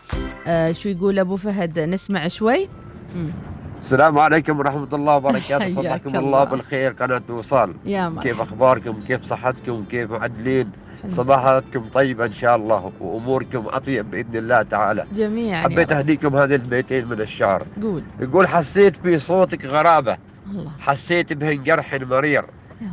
آه 0.46 0.72
شو 0.72 0.88
يقول 0.88 1.18
أبو 1.18 1.36
فهد؟ 1.36 1.78
نسمع 1.78 2.28
شوي. 2.28 2.68
مم. 3.16 3.30
السلام 3.78 4.18
عليكم 4.18 4.58
ورحمة 4.58 4.88
الله 4.92 5.16
وبركاته. 5.16 5.74
صبحكم 5.82 6.16
الله. 6.16 6.44
بالخير. 6.44 6.92
قناة 6.92 7.22
وصال 7.28 7.74
يا 7.84 8.08
مرحبا. 8.08 8.22
كيف 8.22 8.40
أخباركم؟ 8.40 9.00
كيف 9.08 9.26
صحتكم؟ 9.26 9.84
كيف 9.90 10.10
معدلين؟ 10.10 10.70
صباحاتكم 11.08 11.84
طيبة 11.94 12.26
إن 12.26 12.32
شاء 12.32 12.56
الله 12.56 12.92
وأموركم 13.00 13.64
أطيب 13.66 14.10
بإذن 14.10 14.36
الله 14.36 14.62
تعالى. 14.62 15.04
جميعا 15.16 15.62
حبيت 15.62 15.92
أهديكم 15.92 16.36
هذه 16.36 16.54
البيتين 16.54 17.08
من 17.08 17.20
الشعر. 17.20 17.62
قول. 17.82 18.02
يقول 18.20 18.48
حسيت 18.48 18.96
في 19.02 19.18
صوتك 19.18 19.64
غرابة. 19.66 20.16
الله. 20.50 20.70
حسيت 20.80 21.32
بهن 21.32 21.62
جرح 21.64 21.94
مرير 21.94 22.44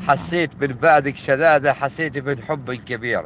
حسيت 0.07 0.51
من 0.61 0.67
بعدك 0.67 1.15
شذاذة. 1.17 1.73
حسيت 1.73 2.17
من 2.17 2.39
حب 2.47 2.73
كبير. 2.73 3.25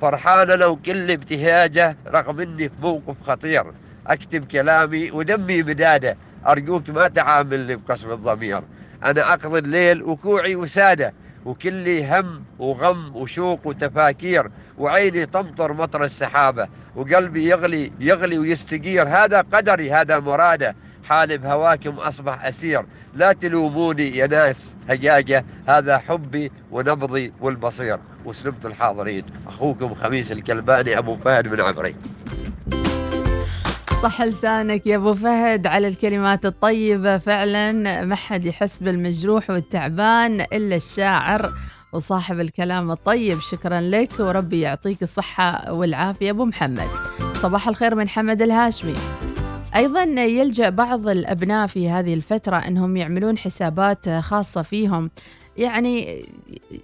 فرحانة 0.00 0.54
لو 0.54 0.76
كل 0.76 1.10
ابتهاجه 1.10 1.96
رغم 2.06 2.40
إني 2.40 2.68
في 2.68 2.74
موقف 2.82 3.16
خطير. 3.26 3.64
أكتب 4.06 4.44
كلامي 4.44 5.10
ودمي 5.10 5.62
مداده. 5.62 6.16
أرجوك 6.46 6.90
ما 6.90 7.08
تعاملني 7.08 7.76
بقسم 7.76 8.10
الضمير. 8.10 8.62
أنا 9.04 9.32
أقضي 9.32 9.58
الليل 9.58 10.02
وكوعي 10.02 10.56
وساده. 10.56 11.12
وكلي 11.44 12.06
هم 12.18 12.44
وغم 12.58 13.16
وشوق 13.16 13.66
وتفاكير. 13.66 14.50
وعيني 14.78 15.26
تمطر 15.26 15.72
مطر 15.72 16.04
السحابة. 16.04 16.68
وقلبي 16.96 17.48
يغلي 17.48 17.92
يغلي 18.00 18.38
ويستقير. 18.38 19.08
هذا 19.08 19.40
قدري 19.40 19.92
هذا 19.92 20.20
مراده. 20.20 20.74
حالي 21.08 21.38
بهواكم 21.38 21.90
أصبح 21.90 22.44
أسير. 22.44 22.86
لا 23.14 23.32
تلوموني 23.32 24.16
يا 24.16 24.26
ناس 24.26 24.76
هجاجة 24.88 25.44
هذا 25.66 25.98
حبي 25.98 26.52
ونبضي 26.70 27.32
والبصير. 27.40 27.98
وسلمت 28.24 28.66
الحاضرين. 28.66 29.24
أخوكم 29.46 29.94
خميس 29.94 30.32
الكلباني 30.32 30.98
أبو 30.98 31.16
فهد 31.16 31.46
من 31.46 31.60
عمري. 31.60 31.96
صح 34.02 34.22
لسانك 34.22 34.86
يا 34.86 34.96
أبو 34.96 35.14
فهد 35.14 35.66
على 35.66 35.88
الكلمات 35.88 36.46
الطيبة. 36.46 37.18
فعلا 37.18 37.72
ما 38.04 38.14
حد 38.14 38.44
يحس 38.44 38.78
بالمجروح 38.78 39.50
والتعبان 39.50 40.40
إلا 40.40 40.76
الشاعر 40.76 41.52
وصاحب 41.92 42.40
الكلام 42.40 42.90
الطيب. 42.90 43.40
شكرا 43.40 43.80
لك 43.80 44.10
وربي 44.20 44.60
يعطيك 44.60 45.02
الصحة 45.02 45.72
والعافية. 45.72 46.30
أبو 46.30 46.44
محمد 46.44 46.88
صباح 47.34 47.68
الخير 47.68 47.94
من 47.94 48.08
حمد 48.08 48.42
الهاشمي. 48.42 48.94
أيضا 49.76 50.02
يلجأ 50.22 50.68
بعض 50.68 51.08
الأبناء 51.08 51.66
في 51.66 51.90
هذه 51.90 52.14
الفترة 52.14 52.56
أنهم 52.56 52.96
يعملون 52.96 53.38
حسابات 53.38 54.08
خاصة 54.08 54.62
فيهم. 54.62 55.10
يعني 55.56 56.24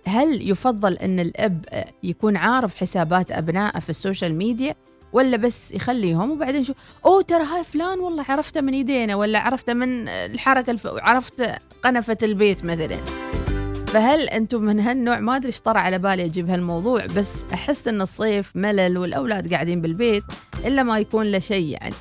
هل 0.06 0.50
يفضل 0.50 0.92
أن 0.92 1.20
الأب 1.20 1.84
يكون 2.02 2.36
عارف 2.36 2.74
حسابات 2.74 3.32
أبنائه 3.32 3.78
في 3.78 3.90
ال 3.90 3.96
social 3.96 4.34
media 4.34 4.74
ولا 5.12 5.36
بس 5.36 5.72
يخليهم 5.72 6.30
وبعدين 6.30 6.64
شو 6.64 6.72
أوه 7.06 7.22
ترى 7.22 7.44
هاي 7.44 7.64
فلان 7.64 8.00
والله 8.00 8.24
عرفته 8.28 8.60
من 8.60 8.74
يدينا 8.74 9.14
ولا 9.14 9.38
عرفته 9.38 9.74
من 9.74 10.08
الحركة 10.08 10.70
الف... 10.70 10.86
عرفت 10.86 11.50
قنفة 11.84 12.18
البيت 12.22 12.64
مثلا. 12.64 12.96
فهل 13.86 14.28
أنتم 14.28 14.62
من 14.62 14.80
هالنوع؟ 14.80 15.20
ما 15.20 15.36
أدري 15.36 15.46
إيش 15.48 15.60
طرى 15.60 15.78
على 15.78 15.98
بالي 15.98 16.24
أجيب 16.24 16.50
هالموضوع 16.50 17.06
بس 17.16 17.44
أحس 17.52 17.88
إن 17.88 18.00
الصيف 18.00 18.56
ملل 18.56 18.98
والأولاد 18.98 19.54
قاعدين 19.54 19.80
بالبيت 19.80 20.24
إلا 20.64 20.82
ما 20.82 20.98
يكون 20.98 21.26
له 21.26 21.38
شيء 21.38 21.68
يعني. 21.68 21.94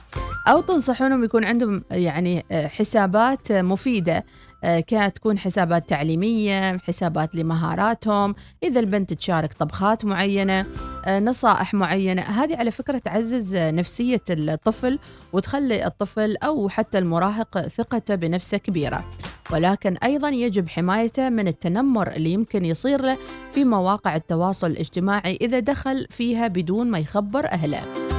أو 0.48 0.62
تنصحونهم 0.62 1.24
يكون 1.24 1.46
عندهم 1.46 1.84
يعني 1.92 2.46
حسابات 2.52 3.52
مفيدة 3.52 4.26
كانت 4.64 5.16
تكون 5.16 5.38
حسابات 5.38 5.90
تعليمية 5.90 6.78
حسابات 6.78 7.36
لمهاراتهم 7.36 8.36
إذا 8.64 8.80
البنت 8.80 9.14
تشارك 9.14 9.54
طبخات 9.54 10.06
معينة 10.06 10.66
نصائح 11.08 11.74
معينة. 11.74 12.22
هذه 12.22 12.58
على 12.58 12.72
فكرة 12.72 12.98
تعزز 12.98 13.56
نفسية 13.56 14.22
الطفل 14.30 15.00
وتخلي 15.34 15.86
الطفل 15.86 16.38
أو 16.38 16.70
حتى 16.70 16.98
المراهق 16.98 17.68
ثقته 17.68 18.16
بنفسه 18.16 18.58
كبيرة. 18.58 19.10
ولكن 19.54 19.98
أيضا 20.04 20.30
يجب 20.30 20.70
حمايته 20.70 21.30
من 21.30 21.48
التنمر 21.48 22.12
اللي 22.12 22.34
يمكن 22.34 22.66
يصير 22.66 23.02
له 23.02 23.18
في 23.54 23.66
مواقع 23.66 24.16
التواصل 24.16 24.68
الاجتماعي 24.68 25.38
إذا 25.42 25.60
دخل 25.60 26.08
فيها 26.10 26.48
بدون 26.48 26.92
ما 26.92 27.00
يخبر 27.00 27.46
أهله. 27.46 28.13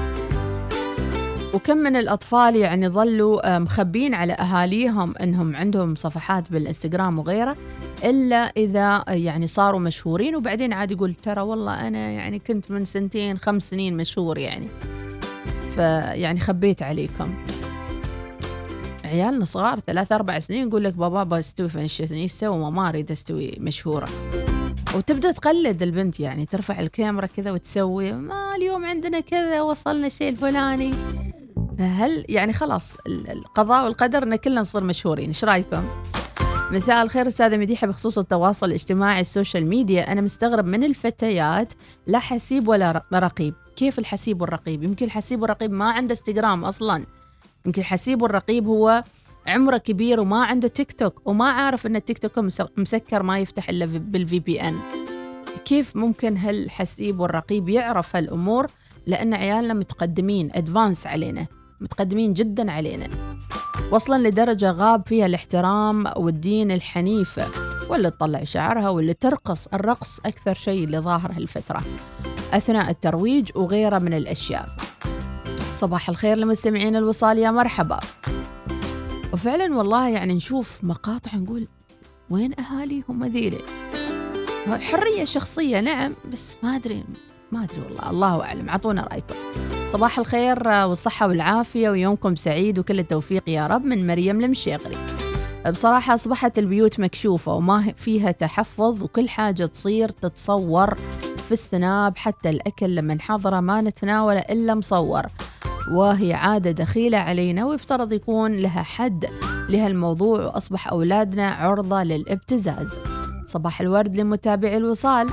وكم 1.55 1.77
من 1.77 1.97
الأطفال 1.97 2.57
يعني 2.57 2.89
ظلوا 2.89 3.59
مخبين 3.59 4.15
على 4.15 4.33
أهاليهم 4.33 5.17
أنهم 5.17 5.57
عندهم 5.57 5.95
صفحات 5.95 6.53
بالإنستغرام 6.53 7.19
وغيره 7.19 7.57
إلا 8.05 8.37
إذا 8.37 9.05
يعني 9.09 9.47
صاروا 9.47 9.81
مشهورين. 9.81 10.37
وبعدين 10.37 10.73
عاد 10.73 10.91
يقول 10.91 11.15
ترى 11.15 11.41
والله 11.41 11.89
أنا 11.89 12.11
يعني 12.11 12.39
كنت 12.39 12.71
من 12.71 12.85
سنتين 12.85 13.39
خمس 13.39 13.71
سنين 13.71 13.97
مشهور 13.97 14.39
يعني. 14.39 14.67
فيعني 15.75 16.41
خبيت 16.41 16.83
عليكم. 16.83 17.35
عيالنا 19.05 19.45
صغار 19.45 19.81
ثلاث 19.87 20.13
أربع 20.13 20.39
سنين 20.39 20.69
يقول 20.69 20.85
لك 20.85 20.95
بابا 20.95 21.25
بستوي 21.25 21.69
فانشيزنيستا 21.69 22.49
وماما 22.49 22.89
أريد 22.89 23.11
أستوي 23.11 23.57
مشهورة. 23.61 24.09
وتبدأ 24.97 25.33
تقلد 25.33 25.83
البنت 25.83 26.21
يعني 26.21 26.47
ترفع 26.47 26.81
الكاميرا 26.81 27.27
كذا 27.27 27.53
وتسوي 27.53 28.13
ما 28.13 28.57
اليوم 28.57 28.85
عندنا 28.85 29.21
كذا 29.21 29.63
وصلنا 29.63 30.07
الشيء 30.07 30.29
الفلاني. 30.29 30.91
فهل 31.79 32.25
يعني 32.29 32.53
خلاص 32.53 32.97
القضاء 33.07 33.85
والقدر 33.85 34.23
إن 34.23 34.37
كلنا 34.37 34.61
نصير 34.61 34.85
مشهورين 34.85 35.27
إيش 35.27 35.45
رأيكم؟ 35.45 35.89
مساء 36.71 37.03
الخير 37.03 37.27
أستاذة 37.27 37.57
مديحة 37.57 37.87
بخصوص 37.87 38.19
التواصل 38.19 38.67
الاجتماعي 38.67 39.21
ال 39.21 39.27
social 39.27 39.67
media. 39.67 40.13
أنا 40.13 40.21
مستغرب 40.21 40.67
من 40.67 40.85
الفتيات 40.85 41.73
لا 42.07 42.19
حسيب 42.19 42.69
ولا 42.69 43.03
رقيب. 43.15 43.55
كيف 43.77 43.99
الحسيب 43.99 44.41
والرقيب؟ 44.41 44.83
يمكن 44.83 45.07
الحسيب 45.07 45.43
والرقيب 45.43 45.73
ما 45.73 45.91
عنده 45.91 46.11
إنستغرام 46.11 46.65
أصلا. 46.65 47.05
يمكن 47.67 47.81
الحسيب 47.81 48.23
والرقيب 48.23 48.67
هو 48.67 49.03
عمره 49.47 49.77
كبير 49.77 50.21
وما 50.21 50.45
عنده 50.45 50.69
تيك 50.69 50.93
توك 50.93 51.23
وما 51.25 51.51
عارف 51.51 51.87
إن 51.87 51.97
التيك 51.97 52.19
توك 52.19 52.39
مسكر 52.77 53.23
ما 53.23 53.39
يفتح 53.39 53.69
إلا 53.69 53.87
بال 53.87 54.39
VPN 54.39 54.75
كيف 55.65 55.97
ممكن 55.97 56.37
هالحسيب 56.37 57.21
والرقيب 57.21 57.69
يعرف 57.69 58.17
هالأمور؟ 58.17 58.67
لأن 59.07 59.35
عيالنا 59.35 59.75
متقدمين 59.75 60.51
advanced 60.55 61.07
علينا. 61.07 61.47
متقدمين 61.85 62.33
جدا 62.33 62.73
علينا. 62.73 63.09
وصلا 63.93 64.29
لدرجة 64.29 64.71
غاب 64.71 65.03
فيها 65.07 65.27
الاحترام 65.27 66.05
والدين 66.17 66.71
الحنيف 66.71 67.41
واللي 67.91 68.11
تطلع 68.11 68.45
شعرها 68.45 68.89
واللي 68.89 69.15
ترقص 69.15 69.67
الرقص 69.67 70.19
أكثر 70.27 70.55
شيء 70.55 70.85
اللي 70.85 70.99
ظاهر 70.99 71.33
هالفترة 71.33 71.81
أثناء 72.53 72.91
الترويج 72.91 73.51
وغيره 73.55 73.99
من 73.99 74.15
الأشياء. 74.15 74.69
صباح 75.73 76.09
الخير 76.09 76.37
لمستمعين 76.37 76.97
الوصال 76.97 77.39
يا 77.39 77.51
مرحبا. 77.51 78.01
وفعلا 79.33 79.77
والله 79.77 80.09
يعني 80.09 80.35
نشوف 80.35 80.85
مقاطع 80.85 81.37
نقول 81.37 81.69
وين 82.31 82.61
أهاليهم 82.61 83.25
ذيلي؟ 83.25 83.59
حرية 84.67 85.25
شخصية 85.25 85.81
نعم 85.81 86.13
بس 86.33 86.57
ما 86.63 86.77
أدري 86.77 87.05
ما 87.53 87.65
أدري 87.65 87.81
والله. 87.81 88.11
الله 88.11 88.43
أعلم 88.43 88.69
أعطونا 88.69 89.03
رأيكم. 89.03 89.35
صباح 89.95 90.19
الخير 90.19 90.69
والصحة 90.69 91.29
والعافية 91.29 91.91
ويومكم 91.91 92.37
سعيد 92.37 92.79
وكل 92.79 92.99
التوفيق 92.99 93.49
يا 93.49 93.67
رب 93.67 93.85
من 93.85 94.07
مريم 94.07 94.45
المشيغري. 94.45 94.97
بصراحة 95.71 96.15
أصبحت 96.15 96.59
البيوت 96.59 97.01
مكشوفة 97.01 97.55
وما 97.55 97.93
فيها 97.97 98.31
تحفظ 98.31 99.03
وكل 99.03 99.29
حاجة 99.29 99.67
تصير 99.67 100.09
تتصور 100.09 100.95
في 101.37 101.53
السناب 101.53 102.17
حتى 102.17 102.51
الأكل 102.51 102.95
لما 102.95 103.15
نحضره 103.15 103.61
ما 103.61 103.81
نتناوله 103.81 104.41
إلا 104.41 104.75
مصور. 104.75 105.23
وهي 105.93 106.33
عادة 106.33 106.71
دخيلة 106.71 107.19
علينا 107.19 107.67
ويفترض 107.67 108.13
يكون 108.13 108.53
لها 108.53 108.83
حد 108.83 109.27
لهالموضوع 109.69 110.41
وأصبح 110.45 110.89
أولادنا 110.89 111.51
عرضة 111.51 112.03
للابتزاز. 112.03 112.99
صباح 113.47 113.81
الورد 113.81 114.17
لمتابعي 114.17 114.77
الوصال. 114.77 115.29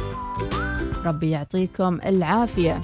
ربي 1.05 1.29
يعطيكم 1.29 1.99
العافية. 2.05 2.81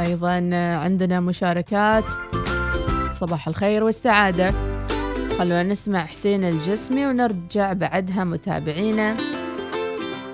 أيضا 0.00 0.34
عندنا 0.76 1.20
مشاركات. 1.20 2.04
صباح 3.14 3.48
الخير 3.48 3.84
والسعادة. 3.84 4.50
خلونا 5.38 5.62
نسمع 5.62 6.06
حسين 6.06 6.44
الجسمي 6.44 7.06
ونرجع 7.06 7.72
بعدها 7.72 8.24
متابعينا 8.24 9.16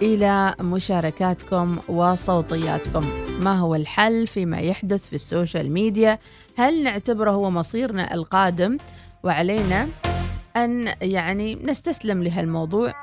إلى 0.03 0.55
مشاركاتكم 0.61 1.79
وصوتياتكم. 1.88 3.03
ما 3.40 3.59
هو 3.59 3.74
الحل 3.74 4.27
فيما 4.27 4.59
يحدث 4.59 5.09
في 5.09 5.12
السوشيال 5.12 5.70
ميديا؟ 5.70 6.18
هل 6.57 6.83
نعتبره 6.83 7.31
هو 7.31 7.50
مصيرنا 7.50 8.14
القادم؟ 8.14 8.77
وعلينا 9.22 9.88
أن 10.57 10.94
يعني 11.03 11.55
نستسلم 11.55 12.22
لهالموضوع 12.22 12.94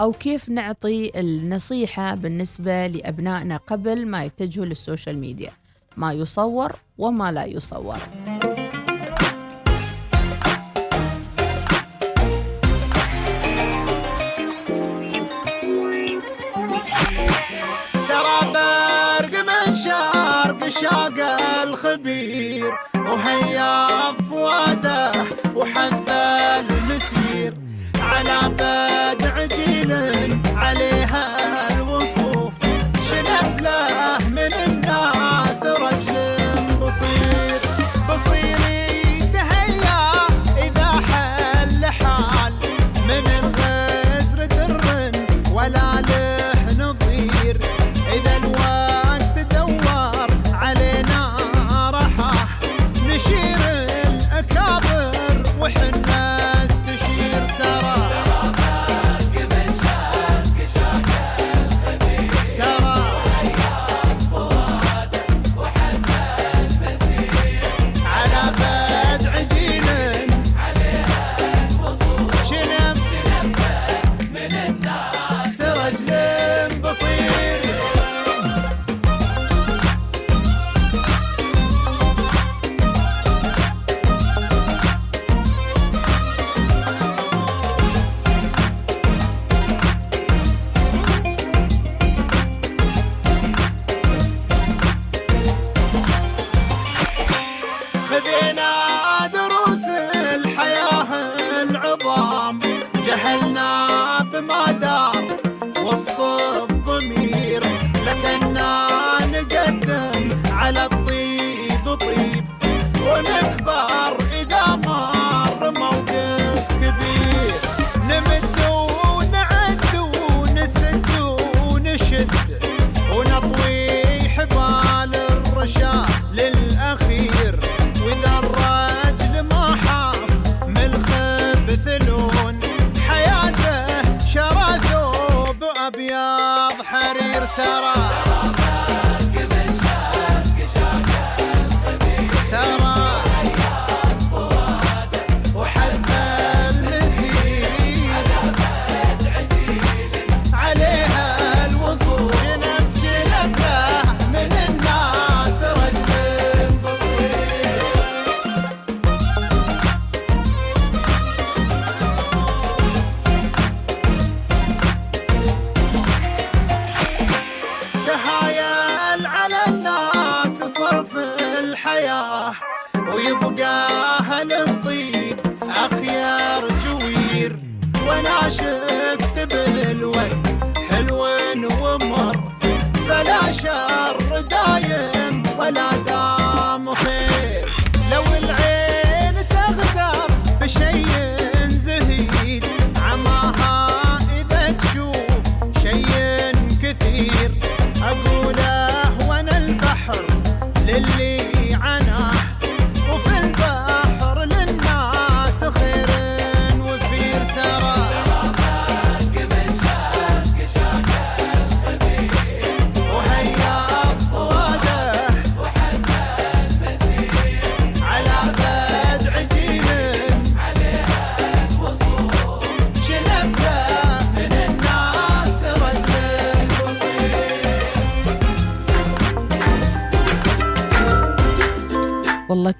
أو 0.00 0.12
كيف 0.12 0.48
نعطي 0.48 1.20
النصيحة 1.20 2.14
بالنسبة 2.14 2.86
لأبنائنا 2.86 3.56
قبل 3.56 4.06
ما 4.06 4.24
يتجهوا 4.24 4.66
للسوشيال 4.66 5.18
ميديا. 5.18 5.50
ما 5.98 6.12
يصور 6.12 6.72
وما 6.98 7.32
لا 7.32 7.44
يصور. 7.44 7.98
شاق 20.68 21.18
الخبير 21.62 22.72
وهيا 22.94 23.88
فواده 24.28 25.12
وحث 25.56 26.08
المسير. 26.60 27.54
على 28.00 28.38
بدع 28.54 29.46
جيل 29.46 29.92
عليها 30.56 30.97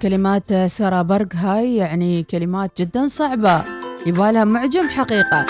كلمات 0.01 0.53
سارة 0.53 1.01
برق. 1.01 1.35
هاي 1.35 1.75
يعني 1.75 2.23
كلمات 2.23 2.71
جدا 2.81 3.07
صعبة 3.07 3.61
يبالها 4.05 4.43
معجم 4.43 4.89
حقيقة. 4.89 5.45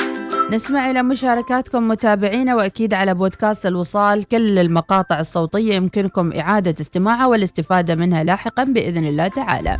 نسمع 0.52 0.92
إلى 0.92 1.04
مشاركاتكم 1.04 1.88
متابعينا 1.88 2.56
وأكيد 2.56 2.94
على 2.94 3.14
بودكاست 3.14 3.66
الوصال 3.66 4.24
كل 4.24 4.60
المقاطع 4.60 5.20
الصوتية 5.20 5.76
يمكنكم 5.76 6.34
إعادة 6.34 6.76
استماعها 6.82 7.28
والاستفادة 7.28 7.96
منها 7.96 8.24
لاحقا 8.24 8.64
بإذن 8.64 9.06
الله 9.06 9.28
تعالى. 9.28 9.78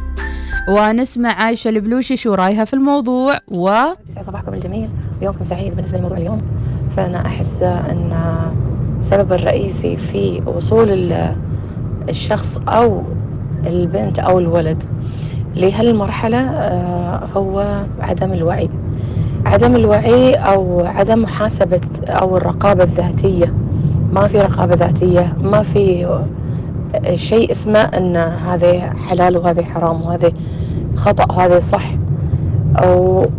ونسمع 0.70 1.30
عايشة 1.34 1.70
البلوشي 1.70 2.18
شو 2.18 2.34
رأيها 2.34 2.66
في 2.66 2.74
الموضوع 2.74 3.40
و 3.48 3.80
صباحكم 4.22 4.54
الجميل 4.54 4.90
ويومكم 5.22 5.44
سعيد 5.44 5.76
بالنسبة 5.76 5.98
لموضوع 5.98 6.18
اليوم. 6.18 6.42
فأنا 6.98 7.26
أحس 7.26 7.62
أن 7.62 8.14
السبب 9.02 9.34
الرئيسي 9.34 9.98
في 9.98 10.42
وصول 10.46 10.90
ال- 10.90 11.36
الشخص 12.10 12.58
أو 12.68 13.04
البنت 13.68 14.20
أو 14.20 14.40
الولد 14.40 14.84
لهالمرحلة 15.56 16.38
آه، 16.38 17.26
هو 17.36 17.84
عدم 18.00 18.34
الوعي. 18.34 18.70
عدم 19.46 19.76
الوعي 19.76 20.34
أو 20.34 20.86
عدم 20.86 21.22
محاسبة 21.22 21.82
أو 22.08 22.38
الرقابة 22.38 22.84
الذاتية. 22.84 23.54
ما 24.14 24.28
في 24.28 24.40
رقابة 24.40 24.76
ذاتية 24.76 25.34
ما 25.42 25.64
في 25.64 26.08
شيء 27.16 27.52
اسمه 27.52 27.80
أن 27.80 28.16
هذا 28.18 28.94
حلال 29.08 29.38
وهذا 29.38 29.64
حرام 29.64 30.02
وهذا 30.02 30.32
خطأ 30.96 31.42
هذا 31.42 31.60
صح. 31.60 31.92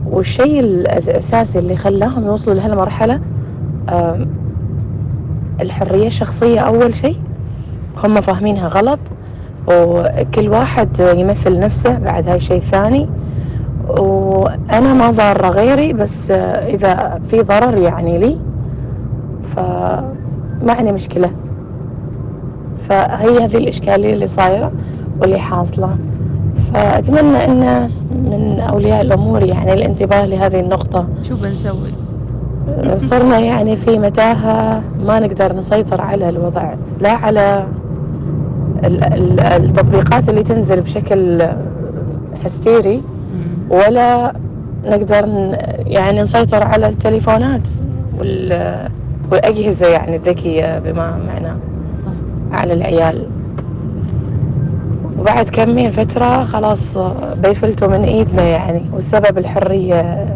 والشيء 0.06 0.60
الأساسي 0.60 1.58
اللي 1.58 1.76
خلاهم 1.76 2.26
يوصلوا 2.26 2.56
لهالمرحلة 2.56 3.20
الحرية 5.60 6.06
الشخصية 6.06 6.60
أول 6.60 6.94
شيء 6.94 7.16
هم 8.04 8.20
فاهمينها 8.20 8.68
غلط. 8.68 8.98
وكل 9.70 10.48
واحد 10.48 10.88
يمثل 11.16 11.58
نفسه 11.58 11.98
بعد 11.98 12.28
هاي 12.28 12.40
شيء 12.40 12.60
ثاني. 12.60 13.08
وأنا 13.88 14.94
ما 14.94 15.10
ضارة 15.10 15.48
غيري 15.48 15.92
بس 15.92 16.30
إذا 16.30 17.20
في 17.30 17.42
ضرر 17.42 17.78
يعني 17.78 18.18
لي 18.18 18.36
فما 19.56 20.72
عندي 20.72 20.92
مشكلة. 20.92 21.30
فهي 22.88 23.44
هذه 23.44 23.56
الإشكالية 23.56 24.14
اللي 24.14 24.26
صايرة 24.26 24.72
واللي 25.20 25.38
حاصلة. 25.38 25.96
فأتمنى 26.74 27.44
أن 27.44 27.90
من 28.10 28.60
أولياء 28.60 29.00
الأمور 29.00 29.42
يعني 29.42 29.72
الانتباه 29.72 30.26
لهذه 30.26 30.60
النقطة. 30.60 31.06
شو 31.22 31.36
بنسوي؟ 31.36 31.92
صرنا 32.94 33.38
يعني 33.38 33.76
في 33.76 33.98
متاهة 33.98 34.82
ما 35.06 35.18
نقدر 35.18 35.56
نسيطر 35.56 36.00
على 36.00 36.28
الوضع 36.28 36.74
لا 37.00 37.12
على 37.12 37.66
التطبيقات 38.84 40.28
اللي 40.28 40.42
تنزل 40.42 40.80
بشكل 40.80 41.42
هستيري 42.44 43.02
ولا 43.70 44.32
نقدر 44.86 45.24
يعني 45.86 46.20
نسيطر 46.22 46.62
على 46.62 46.88
التليفونات 46.88 47.60
وال- 48.18 48.88
والأجهزة 49.32 49.86
يعني 49.86 50.16
الذكية 50.16 50.78
بما 50.78 51.18
معنى 51.26 51.52
على 52.52 52.72
العيال. 52.72 53.26
وبعد 55.18 55.48
كمين 55.48 55.90
فترة 55.90 56.44
خلاص 56.44 56.98
بيفلتوا 57.42 57.88
من 57.88 58.04
إيدنا 58.04 58.42
يعني 58.42 58.82
والسبب 58.94 59.38
الحرية 59.38 60.26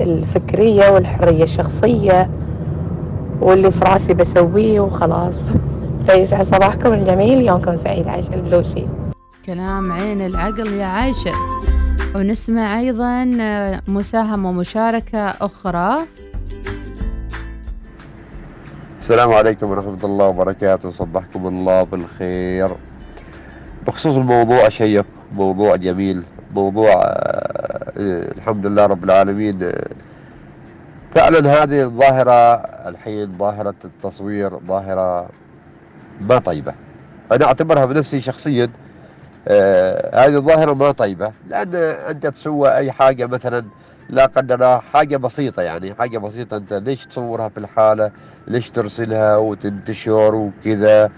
الفكرية 0.00 0.90
والحرية 0.90 1.42
الشخصية 1.42 2.28
واللي 3.40 3.70
في 3.70 3.84
راسي 3.84 4.14
بسويه 4.14 4.80
وخلاص. 4.80 5.40
فيسعد 6.06 6.44
صباحكم 6.44 6.92
الجميل 6.92 7.46
يومكم 7.46 7.76
سعيد 7.76 8.08
عايشة 8.08 8.34
البلوشي. 8.34 8.86
كلام 9.46 9.92
عين 9.92 10.26
العقل 10.26 10.72
يا 10.72 10.86
عايشة. 10.86 11.32
ونسمع 12.14 12.78
أيضا 12.78 13.30
آه، 13.40 13.82
مساهمة 13.88 14.48
ومشاركة 14.48 15.18
أخرى. 15.18 15.98
السلام 18.98 19.32
عليكم 19.32 19.70
ورحمة 19.70 20.04
الله 20.04 20.28
وبركاته. 20.28 20.90
صبحكم 20.90 21.46
الله 21.46 21.82
بالخير. 21.82 22.68
بخصوص 23.86 24.16
الموضوع 24.16 24.68
شيق 24.68 25.06
موضوع 25.32 25.76
جميل 25.76 26.22
موضوع 26.54 26.92
آه، 26.92 28.32
الحمد 28.36 28.66
لله 28.66 28.86
رب 28.86 29.04
العالمين. 29.04 29.72
فعلا 31.14 31.62
هذه 31.62 31.82
الظاهرة 31.82 32.54
الحين 32.88 33.38
ظاهرة 33.38 33.74
التصوير 33.84 34.58
ظاهرة 34.66 35.28
ما 36.20 36.38
طيبة. 36.38 36.74
أنا 37.32 37.44
أعتبرها 37.44 37.84
بنفسي 37.84 38.20
شخصيا 38.20 38.70
آه، 39.48 40.26
هذه 40.26 40.36
الظاهرة 40.36 40.72
ما 40.74 40.90
طيبة 40.90 41.32
لأن 41.48 41.74
أنت 42.10 42.26
تسوى 42.26 42.76
أي 42.76 42.92
حاجة 42.92 43.26
مثلا 43.26 43.64
لا 44.10 44.26
قدر 44.26 44.80
حاجة 44.80 45.16
بسيطة 45.16 45.62
يعني 45.62 45.94
حاجة 45.94 46.18
بسيطة. 46.18 46.56
أنت 46.56 46.72
ليش 46.72 47.06
تصورها 47.06 47.48
في 47.48 47.58
الحالة؟ 47.58 48.10
ليش 48.48 48.70
ترسلها 48.70 49.36
وتنتشر 49.36 50.34
وكذا؟ 50.34 51.10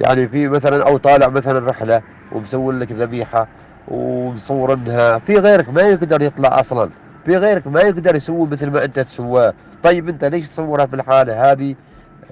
يعني 0.00 0.28
في 0.28 0.48
مثلا 0.48 0.86
أو 0.86 0.96
طالع 0.96 1.28
مثلا 1.28 1.70
رحلة 1.70 2.02
ومسوي 2.32 2.74
لك 2.74 2.92
ذبيحة 2.92 3.48
ومصورنها. 3.88 5.18
في 5.18 5.38
غيرك 5.38 5.68
ما 5.68 5.82
يقدر 5.82 6.22
يطلع 6.22 6.60
أصلا. 6.60 6.90
في 7.24 7.36
غيرك 7.36 7.66
ما 7.66 7.80
يقدر 7.80 8.14
يسوي 8.16 8.48
مثل 8.48 8.70
ما 8.70 8.84
أنت 8.84 9.00
تسواه. 9.00 9.54
طيب 9.82 10.08
أنت 10.08 10.24
ليش 10.24 10.48
تصورها 10.48 10.86
في 10.86 10.96
الحالة؟ 10.96 11.52
هذه 11.52 11.74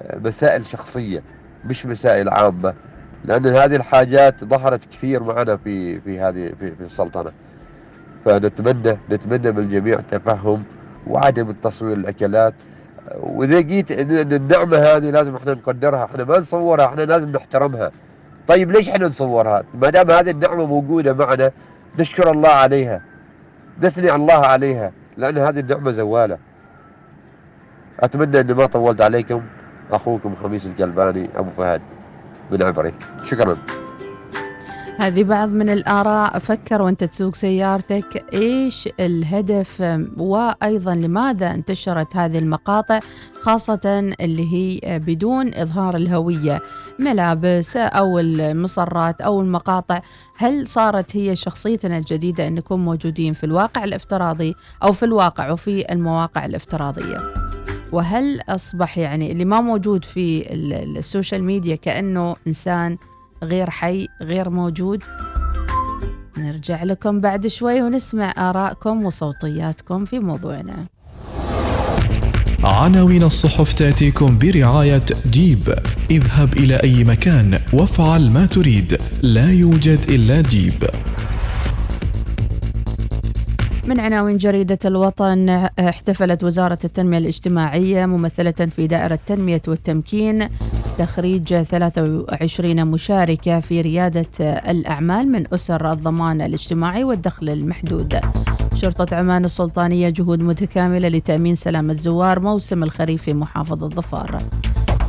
آه، 0.03 0.19
مسائل 0.19 0.67
شخصية. 0.67 1.23
مش 1.65 1.87
مسائل 1.87 2.29
عامة 2.29 2.75
لأن 3.25 3.47
هذه 3.47 3.77
الحاجات 3.77 4.45
ظهرت 4.45 4.85
كثير 4.85 5.23
معنا 5.23 5.57
في 5.57 6.01
في 6.01 6.21
هذه 6.21 6.53
في, 6.61 6.71
في 6.77 6.85
السلطنة. 6.85 7.31
فنتمنى 8.25 8.97
نتمنى 9.11 9.53
من 9.53 9.59
الجميع 9.59 10.01
تفهم 10.01 10.63
وعدم 11.07 11.51
التصوير 11.51 11.97
الأكلات. 11.97 12.55
وإذا 13.21 13.61
جيت 13.61 13.91
إن 13.93 14.33
النعمة 14.33 14.77
هذه 14.77 15.11
لازم 15.11 15.37
إحنا 15.37 15.55
نقدرها 15.55 16.05
إحنا 16.05 16.25
ما 16.25 16.39
نصورها 16.39 16.87
إحنا 16.87 17.03
لازم 17.03 17.29
نحترمها. 17.29 17.91
طيب 18.47 18.71
ليش 18.71 18.89
إحنا 18.89 19.07
نصورها؟ 19.07 19.63
ما 19.75 19.91
دام 19.91 20.11
هذه 20.11 20.31
النعمة 20.31 20.67
موجودة 20.67 21.15
معنا 21.15 21.51
نشكر 21.99 22.31
الله 22.31 22.49
عليها 22.49 23.03
نثني 23.83 24.15
الله 24.15 24.47
عليها 24.47 24.93
لأن 25.17 25.39
هذه 25.39 25.61
النعمة 25.61 25.93
زوالة. 25.93 26.39
أتمنى 28.01 28.41
أني 28.41 28.55
ما 28.55 28.67
طولت 28.67 29.01
عليكم. 29.01 29.43
أخوكم 29.93 30.35
خميس 30.43 30.67
القلباني 30.67 31.31
أبو 31.37 31.51
فهد 31.51 31.81
من 32.51 32.63
عبري 32.63 32.95
شكرا. 33.25 33.57
هذه 34.99 35.25
بعض 35.25 35.49
من 35.49 35.71
الآراء. 35.71 36.39
فكر 36.39 36.83
وأنت 36.83 37.05
تسوق 37.05 37.35
سيارتك. 37.35 38.25
إيش 38.35 38.89
الهدف؟ 39.01 39.99
وأيضا 40.17 40.95
لماذا 40.95 41.51
انتشرت 41.51 42.17
هذه 42.17 42.39
المقاطع 42.39 42.99
خاصة 43.43 44.15
اللي 44.21 44.53
هي 44.53 44.99
بدون 44.99 45.55
إظهار 45.55 45.97
الهوية؟ 45.97 46.61
ملابس 46.99 47.77
أو 47.77 48.19
المصرات 48.19 49.21
أو 49.21 49.41
المقاطع. 49.41 50.01
هل 50.39 50.69
صارت 50.69 51.17
هي 51.17 51.37
شخصيتنا 51.37 51.99
الجديدة 51.99 52.47
أن 52.47 52.55
نكون 52.55 52.85
موجودين 52.85 53.33
في 53.33 53.45
الواقع 53.45 53.85
الافتراضي 53.85 54.55
أو 54.83 54.93
في 54.93 55.03
الواقع 55.03 55.51
وفي 55.51 55.93
المواقع 55.93 56.47
الافتراضية؟ 56.47 57.17
وهل 57.93 58.41
أصبح 58.49 58.99
يعني 58.99 59.33
اللي 59.33 59.45
ما 59.45 59.61
موجود 59.61 60.05
في 60.05 60.53
ال- 60.55 60.99
ال 60.99 61.05
social 61.05 61.45
media 61.45 61.77
كأنه 61.77 62.37
إنسان 62.47 62.97
غير 63.43 63.71
حي 63.71 64.09
غير 64.23 64.51
موجود؟ 64.51 65.03
نرجع 66.39 66.83
لكم 66.83 67.21
بعد 67.21 67.47
شوي 67.47 67.83
ونسمع 67.83 68.33
آرائكم 68.39 69.05
وصوتياتكم 69.07 70.05
في 70.05 70.19
موضوعنا. 70.19 70.87
عناوين 72.65 73.23
الصحف 73.23 73.73
تأتيكم 73.73 74.39
برعاية 74.39 75.07
جيب. 75.31 75.75
اذهب 76.11 76.53
إلى 76.57 76.77
أي 76.77 77.05
مكان 77.05 77.59
وافعل 77.73 78.31
ما 78.31 78.47
تريد. 78.47 78.99
لا 79.23 79.51
يوجد 79.51 79.99
إلا 80.11 80.41
جيب. 80.41 80.85
من 83.87 84.01
عناوين 84.01 84.37
جريدة 84.37 84.79
الوطن 84.85 85.49
احتفلت 85.79 86.45
وزارة 86.45 86.79
التنمية 86.85 87.19
الاجتماعية 87.19 88.07
ممثلة 88.07 88.51
في 88.51 88.87
دائرة 88.87 89.15
التنمية 89.15 89.63
والتمكين 89.69 90.47
تخريج 90.99 91.63
23 91.63 92.87
مشاركة 92.87 93.61
في 93.61 93.81
ريادة 93.81 94.27
الأعمال 94.71 95.33
من 95.33 95.45
أسر 95.55 95.93
الضمان 95.93 96.41
الاجتماعي 96.41 97.05
والدخل 97.05 97.49
المحدود. 97.49 98.21
شرطة 98.75 99.17
عمان 99.17 99.45
السلطانية 99.45 100.09
جهود 100.09 100.41
متكاملة 100.41 101.09
لتأمين 101.09 101.55
سلامة 101.55 101.93
الزوار 101.93 102.41
موسم 102.41 102.83
الخريف 102.83 103.23
في 103.23 103.35
محافظة 103.35 103.89
ظفار. 103.89 104.39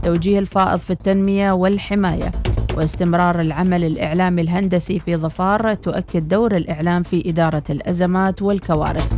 توجيه 0.04 0.40
الفائض 0.40 0.80
في 0.80 0.92
التنمية 0.92 1.52
والحماية. 1.52 2.32
واستمرار 2.78 3.40
العمل 3.40 3.84
الإعلامي 3.84 4.42
الهندسي 4.42 5.00
في 5.00 5.16
ظفار 5.16 5.74
تؤكد 5.74 6.28
دور 6.28 6.56
الإعلام 6.56 7.04
في 7.04 7.30
إدارة 7.30 7.64
الأزمات 7.70 8.42
والكوارث. 8.42 9.14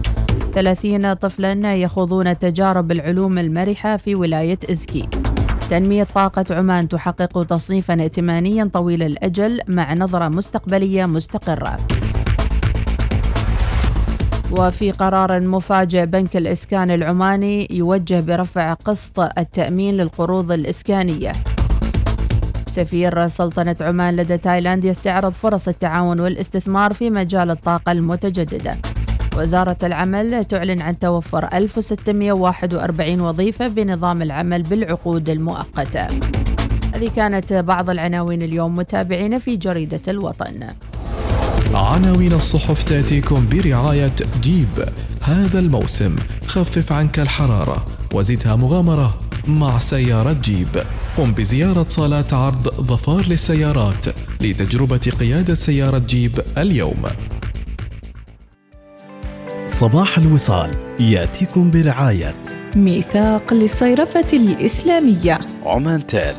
30 0.54 1.14
طفلا 1.14 1.76
يخوضون 1.76 2.40
تجارب 2.40 2.92
العلوم 2.92 3.38
المرحة 3.38 3.98
في 3.98 4.16
ولاية 4.16 4.60
إزكي. 4.72 5.10
تنمية 5.70 6.04
طاقة 6.04 6.46
عمان 6.52 6.88
تحقق 6.88 7.44
تصنيفا 7.44 7.94
ائتمانيا 7.94 8.70
طويل 8.74 9.04
الأجل 9.04 9.60
مع 9.68 9.94
نظرة 9.94 10.28
مستقبلية 10.28 11.06
مستقرة. 11.06 11.78
وفي 14.60 14.92
قرار 14.92 15.40
مفاجئ 15.40 16.06
بنك 16.06 16.38
الإسكان 16.38 16.92
العماني 16.92 17.68
يوجه 17.72 18.20
برفع 18.20 18.74
قسط 18.74 19.20
التأمين 19.20 19.98
للقروض 19.98 20.52
الإسكانية. 20.52 21.32
سفير 22.74 23.28
سلطنة 23.28 23.76
عمان 23.82 24.16
لدى 24.16 24.38
تايلاند 24.38 24.86
يستعرض 24.86 25.34
فرص 25.34 25.68
التعاون 25.68 26.20
والاستثمار 26.20 26.94
في 26.94 27.10
مجال 27.10 27.52
الطاقة 27.52 27.92
المتجددة. 27.92 28.78
وزارة 29.38 29.78
العمل 29.84 30.46
تعلن 30.46 30.82
عن 30.82 31.00
توفر 31.00 31.48
1641 31.54 33.22
وظيفة 33.22 33.68
بنظام 33.68 34.22
العمل 34.22 34.64
بالعقود 34.64 35.30
المؤقتة. 35.30 36.08
هذه 36.96 37.10
كانت 37.16 37.54
بعض 37.54 37.90
العناوين 37.90 38.42
اليوم 38.42 38.74
متابعين 38.74 39.40
في 39.40 39.58
جريدة 39.58 40.02
الوطن. 40.08 40.68
عناوين 41.74 42.34
الصحف 42.34 42.84
تأتيكم 42.84 43.48
برعاية 43.52 44.16
جيب. 44.42 44.86
هذا 45.24 45.60
الموسم 45.60 46.16
خفف 46.48 46.92
عنك 46.92 47.20
الحرارة 47.20 47.86
وزدها 48.14 48.56
مغامرة. 48.56 49.23
مع 49.48 49.80
سيارة 49.80 50.34
جيب. 50.34 50.84
قم 51.18 51.32
بزيارة 51.32 51.86
صالات 51.90 52.34
عرض 52.34 52.70
ظفار 52.82 53.26
للسيارات 53.28 54.06
لتجربة 54.42 55.12
قيادة 55.20 55.54
سيارة 55.54 55.98
جيب 55.98 56.40
اليوم. 56.58 57.04
صباح 59.68 60.18
الوصال 60.18 60.76
يأتيكم 61.00 61.72
برعاية. 61.72 62.36
ميثاق 62.76 63.54
للصيرفة 63.54 64.28
الإسلامية. 64.34 65.40
عمان 65.66 66.08
تال 66.08 66.36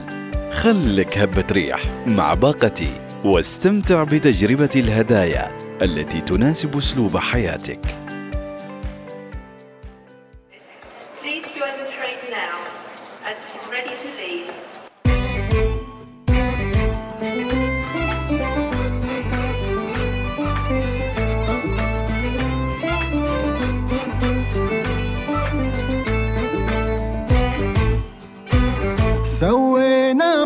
خلك 0.53 1.19
هبة 1.19 1.45
ريح 1.53 1.83
مع 2.07 2.35
باقتي 2.35 2.93
واستمتع 3.25 4.03
بتجربة 4.03 4.71
الهدايا 4.77 5.57
التي 5.83 6.21
تناسب 6.21 6.79
أسلوب 6.79 7.17
حياتك. 7.17 8.04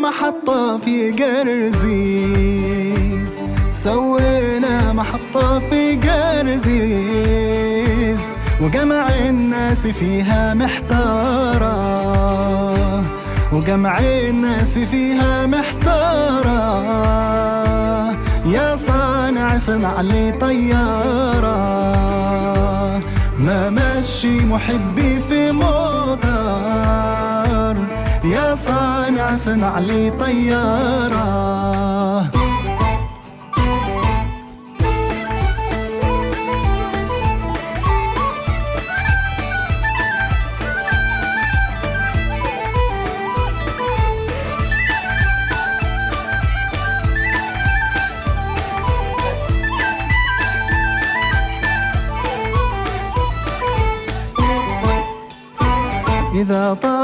محطة 0.09 0.79
في 0.79 1.11
قرزيز 1.11 2.59
سوينا 3.71 4.93
محطة 4.93 5.59
في 5.59 5.97
قرزيز 5.97 7.39
وجمع 8.61 9.09
الناس 9.09 9.87
فيها 9.87 10.55
محتارة. 10.55 11.75
وجمع 13.53 13.99
الناس 14.01 14.79
فيها 14.79 15.47
محتارة. 15.47 16.59
يا 18.47 18.77
صانع 18.77 19.59
صنع 19.59 20.01
لي 20.01 20.31
طيارة. 20.41 21.59
ما 23.39 23.71
مشي 23.71 24.47
محبي 24.47 25.21
في 25.21 25.53
موتار 25.53 27.18
يا 28.49 28.55
صانع 28.55 29.37
صنع 29.37 29.79
لي 29.79 30.11
طيارة. 30.11 31.29
إذا 56.35 56.75
طارت 56.83 56.98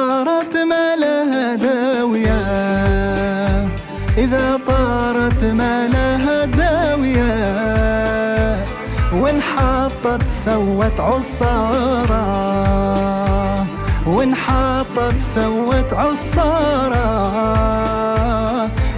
سوت 10.44 11.00
عصارة 11.00 12.24
وانحطت 14.07 15.16
سوت 15.35 15.92
عصارة. 15.92 17.04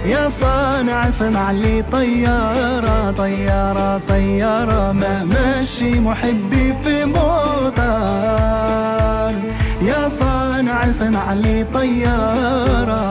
يا 0.05 0.29
صانع 0.29 1.09
صنع 1.09 1.51
لي 1.51 1.83
طيارة 1.91 3.11
طيارة 3.11 4.01
طيارة 4.09 4.91
ما 4.91 5.23
ماشي 5.23 5.99
محبي 5.99 6.73
في 6.83 7.05
موتار 7.05 7.75
يا 9.81 10.09
صانع 10.09 10.91
صنع 10.91 11.33
لي 11.33 11.65
طيارة. 11.73 13.07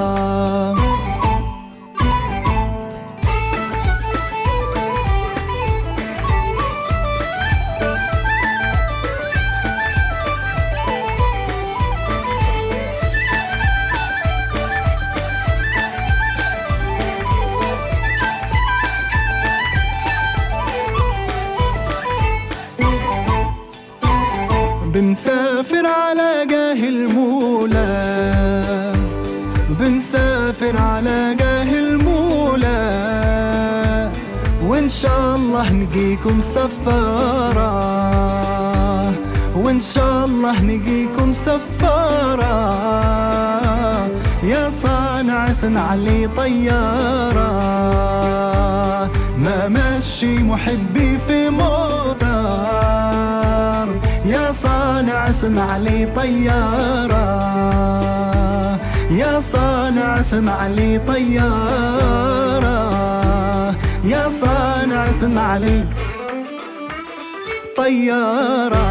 نجيكم 35.87 36.41
سفارة. 36.41 37.73
وإن 39.57 39.81
شاء 39.81 40.27
الله 40.27 40.63
نجيكم 40.63 41.33
سفارة. 41.33 42.57
يا 44.43 44.71
صانع 44.71 45.53
صنع 45.53 45.95
لي 45.95 46.29
طيارة. 46.37 47.51
ما 49.39 49.69
مشي 49.69 50.43
محبي 50.43 51.19
في 51.19 51.51
موتر. 51.51 52.27
يا 54.25 54.53
صانع 54.53 55.33
صنع 55.33 55.77
لي 55.77 56.07
طيارة. 56.17 57.27
يا 59.11 59.41
صانع 59.41 60.23
صنع 60.23 60.67
لي 60.67 60.99
طيارة. 60.99 62.66
يا 64.27 64.31
صانع 64.31 65.11
صنع 65.11 65.57
لي 65.57 65.85
طيارة. 67.77 68.87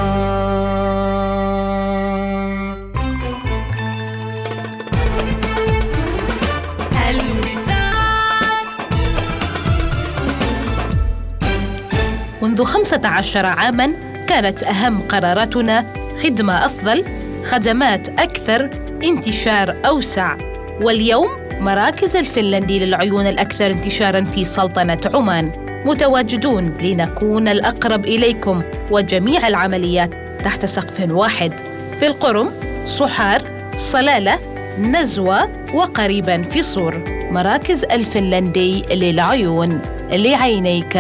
منذ 12.42 12.64
15 12.64 13.46
عاماً 13.46 13.94
كانت 14.30 14.64
أهم 14.64 15.02
قراراتنا 15.02 15.86
خدمة 16.24 16.66
أفضل، 16.66 17.06
خدمات 17.44 18.10
أكثر، 18.10 18.70
انتشار 19.04 19.76
أوسع، 19.86 20.38
واليوم 20.82 21.45
مراكز 21.60 22.16
الفنلندي 22.16 22.86
للعيون 22.86 23.28
الأكثر 23.28 23.72
انتشاراً 23.72 24.26
في 24.26 24.46
سلطنة 24.46 25.00
عمان، 25.14 25.52
متواجدون 25.86 26.78
لنكون 26.82 27.48
الأقرب 27.48 28.06
إليكم 28.06 28.64
وجميع 28.92 29.48
العمليات 29.48 30.10
تحت 30.44 30.66
سقف 30.66 31.10
واحد، 31.10 31.52
في 32.00 32.08
القرم، 32.08 32.50
صحار، 32.88 33.42
صلالة، 33.78 34.40
نزوة 34.80 35.66
وقريباً 35.76 36.42
في 36.42 36.62
صور، 36.62 37.04
مراكز 37.32 37.84
الفنلندي 37.84 38.84
للعيون، 38.96 39.82
لعينيك 40.12 40.98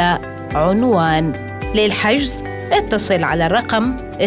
عنوان. 0.55 1.33
للحجز 1.75 2.43
اتصل 2.71 3.23
على 3.23 3.45
الرقم 3.45 4.04
24564488 4.19 4.23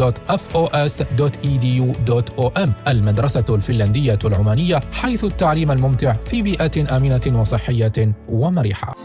www.fos.edu.om 0.05 2.69
المدرسة 2.87 3.45
الفنلندية 3.49 4.19
العمانية 4.25 4.79
حيث 4.93 5.23
التعليم 5.23 5.71
الممتع 5.71 6.15
في 6.25 6.41
بيئة 6.41 6.97
آمنة 6.97 7.41
وصحية 7.41 8.13
ومرحة. 8.29 8.95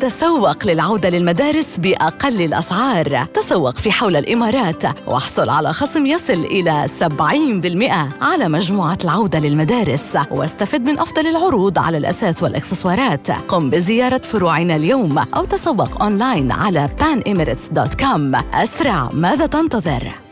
تسوق 0.00 0.66
للعودة 0.66 1.10
للمدارس 1.10 1.78
بأقل 1.78 2.42
الأسعار. 2.42 3.24
تسوق 3.24 3.78
في 3.78 3.92
حول 3.92 4.16
الإمارات 4.16 4.82
واحصل 5.06 5.48
على 5.48 5.72
خصم 5.72 6.06
يصل 6.06 6.44
إلى 6.44 6.86
70% 6.98 8.22
على 8.22 8.48
مجموعة 8.48 8.98
العودة 9.04 9.38
للمدارس. 9.38 10.16
واستفد 10.30 10.80
من 10.80 10.98
أفضل 10.98 11.26
العروض 11.26 11.78
على 11.78 11.98
الأساس 11.98 12.42
والإكسسوارات. 12.42 13.30
قم 13.30 13.70
بزيارة 13.70 14.18
فروعنا 14.18 14.76
اليوم 14.76 15.18
أو 15.18 15.44
تسوق 15.44 16.02
أونلاين 16.02 16.52
على 16.52 16.88
panemirates.com 17.00 18.36
أسرع 18.54 19.08
ماذا 19.12 19.46
تنتظر؟ 19.46 20.27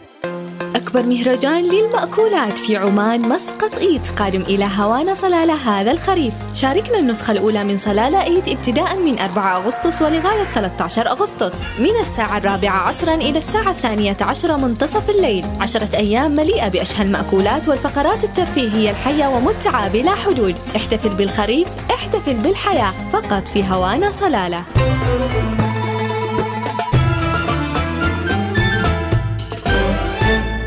أكبر 0.86 1.06
مهرجان 1.06 1.64
للمأكولات 1.64 2.58
في 2.58 2.76
عمان 2.76 3.20
مسقط 3.20 3.78
إيت 3.78 4.08
قادم 4.18 4.40
إلى 4.40 4.68
هوانا 4.76 5.14
صلالة 5.14 5.54
هذا 5.54 5.90
الخريف. 5.90 6.34
شاركنا 6.54 6.98
النسخة 6.98 7.30
الأولى 7.30 7.64
من 7.64 7.76
صلالة 7.78 8.22
إيت 8.22 8.48
ابتداء 8.48 8.96
من 8.96 9.18
4 9.18 9.56
أغسطس 9.56 10.02
ولغاية 10.02 10.44
13 10.54 11.10
أغسطس. 11.10 11.52
من 11.80 12.00
الساعة 12.00 12.38
الرابعة 12.38 12.88
عصرا 12.88 13.14
إلى 13.14 13.38
الساعة 13.38 13.70
الثانية 13.70 14.16
عشرة 14.20 14.56
منتصف 14.56 15.10
الليل. 15.10 15.44
عشرة 15.60 15.96
أيام 15.96 16.30
مليئة 16.30 16.68
بأشهى 16.68 17.02
المأكولات 17.02 17.68
والفقرات 17.68 18.24
الترفيهية 18.24 18.90
الحية 18.90 19.26
ومتعة 19.26 19.88
بلا 19.88 20.14
حدود. 20.14 20.54
احتفل 20.76 21.08
بالخريف 21.08 21.68
احتفل 21.90 22.34
بالحياة 22.34 22.92
فقط 23.12 23.48
في 23.48 23.64
هوانا 23.64 24.12
صلالة. 24.12 24.64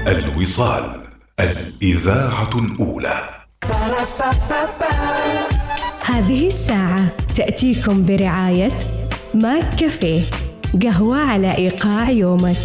الوصال 0.10 1.02
الإذاعة 1.39 2.50
الأولى. 2.56 3.30
هذه 6.06 6.48
الساعة 6.48 7.06
تأتيكم 7.36 8.06
برعاية 8.06 8.72
ماك 9.34 9.76
كافيه 9.76 10.22
قهوة 10.84 11.17
على 11.17 11.56
إيقاع 11.56 12.10
يومك. 12.10 12.58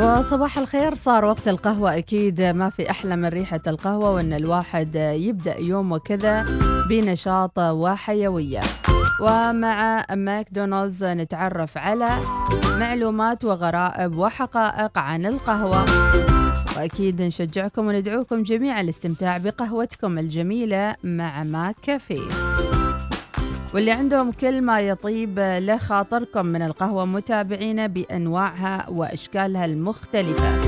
وصباح 0.00 0.58
الخير 0.58 0.94
صار 0.94 1.24
وقت 1.24 1.48
القهوة 1.48 1.96
أكيد 1.98 2.40
ما 2.40 2.70
في 2.70 2.90
أحلى 2.90 3.16
من 3.16 3.26
ريحة 3.28 3.60
القهوة 3.66 4.10
وأن 4.10 4.32
الواحد 4.32 4.96
يبدأ 4.96 5.58
يومه 5.58 5.98
كذا. 5.98 6.46
بنشاط 6.88 7.58
وحيوية. 7.58 8.60
ومع 9.20 10.04
ماكدونالدز 10.14 11.04
نتعرف 11.04 11.78
على 11.78 12.08
معلومات 12.80 13.44
وغرائب 13.44 14.16
وحقائق 14.16 14.98
عن 14.98 15.26
القهوة. 15.26 15.84
وأكيد 16.76 17.22
نشجعكم 17.22 17.86
وندعوكم 17.86 18.42
جميعا 18.42 18.82
للاستمتاع 18.82 19.38
بقهوتكم 19.38 20.18
الجميلة 20.18 20.94
مع 21.04 21.42
ماك 21.42 21.74
كافيه 21.82 22.20
واللي 23.74 23.90
عندهم 23.90 24.32
كل 24.32 24.62
ما 24.62 24.80
يطيب 24.80 25.38
لخاطركم 25.38 26.46
من 26.46 26.62
القهوة 26.62 27.04
متابعين 27.04 27.86
بأنواعها 27.86 28.86
وأشكالها 28.88 29.64
المختلفة. 29.64 30.58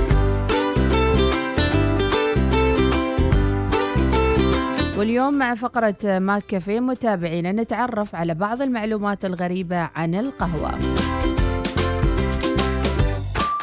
واليوم 4.99 5.35
مع 5.35 5.55
فقرة 5.55 6.19
ماك 6.19 6.43
كافيه 6.49 6.81
متابعينا 6.81 7.53
نتعرف 7.53 8.15
على 8.15 8.35
بعض 8.35 8.63
المعلومات 8.63 9.25
الغريبة 9.25 9.77
عن 9.77 10.15
القهوة. 10.15 10.79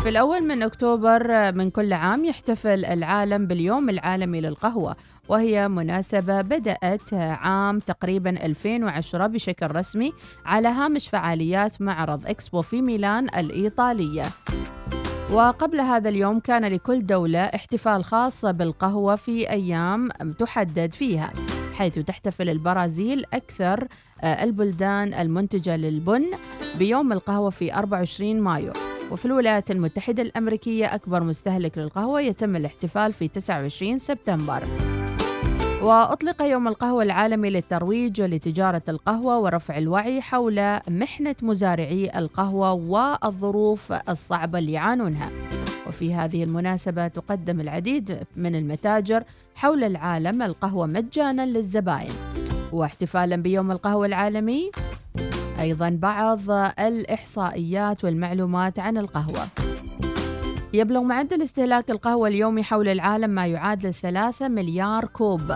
في 0.04 0.10
الأول 0.10 0.48
من 0.48 0.64
أكتوبر 0.64 1.52
من 1.52 1.70
كل 1.70 1.94
عام 1.94 2.26
يحتفل 2.26 2.86
العالم 2.86 3.48
باليوم 3.48 3.90
العالمي 3.90 4.42
للقهوة 4.42 4.96
وهي 5.30 5.68
مناسبة 5.68 6.42
بدأت 6.42 7.14
عام 7.14 7.80
تقريبا 7.80 8.30
2010 8.30 9.28
بشكل 9.28 9.76
رسمي 9.76 10.14
على 10.46 10.68
هامش 10.68 11.10
فعاليات 11.10 11.82
معرض 11.82 12.28
إكسبو 12.28 12.62
في 12.62 12.82
ميلان 12.82 13.30
الإيطالية. 13.30 14.24
وقبل 15.34 15.82
هذا 15.82 16.10
اليوم 16.10 16.40
كان 16.40 16.66
لكل 16.66 17.06
دولة 17.06 17.40
احتفال 17.40 18.04
خاص 18.04 18.46
بالقهوة 18.46 19.16
في 19.16 19.50
أيام 19.50 20.10
تحدد 20.40 20.94
فيها 20.94 21.32
حيث 21.74 22.00
تحتفل 22.00 22.50
البرازيل 22.50 23.26
أكثر 23.34 23.88
البلدان 24.24 25.14
المنتجة 25.14 25.78
للبن 25.78 26.26
بيوم 26.80 27.14
القهوة 27.14 27.50
في 27.50 27.74
24 27.74 28.42
مايو. 28.42 28.74
وفي 29.12 29.26
الولايات 29.26 29.72
المتحدة 29.72 30.24
الأمريكية 30.24 30.96
أكبر 30.96 31.24
مستهلك 31.24 31.78
للقهوة 31.78 32.22
يتم 32.22 32.56
الاحتفال 32.56 33.14
في 33.14 33.28
29 33.28 33.98
سبتمبر. 33.98 34.64
وأطلق 35.86 36.42
يوم 36.42 36.68
القهوة 36.68 37.04
العالمي 37.04 37.50
للترويج 37.50 38.22
لتجارة 38.22 38.82
القهوة 38.90 39.40
ورفع 39.40 39.78
الوعي 39.78 40.22
حول 40.22 40.80
محنة 40.88 41.36
مزارعي 41.42 42.12
القهوة 42.18 42.74
والظروف 42.74 43.94
الصعبة 44.10 44.60
اللي 44.60 44.72
يعانونها. 44.72 45.30
وفي 45.88 46.14
هذه 46.14 46.44
المناسبة 46.44 47.08
تقدم 47.08 47.62
العديد 47.62 48.18
من 48.36 48.56
المتاجر 48.56 49.24
حول 49.56 49.84
العالم 49.84 50.42
القهوة 50.42 50.86
مجانا 50.88 51.46
للزبائن 51.46 52.14
واحتفالا 52.72 53.36
بيوم 53.36 53.72
القهوة 53.72 54.06
العالمي 54.06 54.72
أيضا 55.60 55.90
بعض 55.90 56.52
الإحصائيات 56.80 58.04
والمعلومات 58.04 58.80
عن 58.80 58.98
القهوة. 58.98 59.46
يبلغ 60.76 61.02
معدل 61.02 61.42
استهلاك 61.42 61.92
القهوة 61.92 62.28
اليومي 62.28 62.64
حول 62.64 62.88
العالم 62.88 63.30
ما 63.30 63.46
يعادل 63.48 63.94
3 63.94 64.48
مليار 64.48 65.06
كوب 65.06 65.56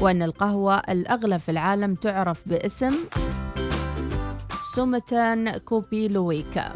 وأن 0.00 0.22
القهوة 0.22 0.76
الأغلى 0.76 1.38
في 1.38 1.50
العالم 1.50 1.94
تعرف 1.94 2.40
باسم 2.46 2.94
Sumatran 4.74 5.58
Kopi 5.58 6.08
Luwak. 6.08 6.72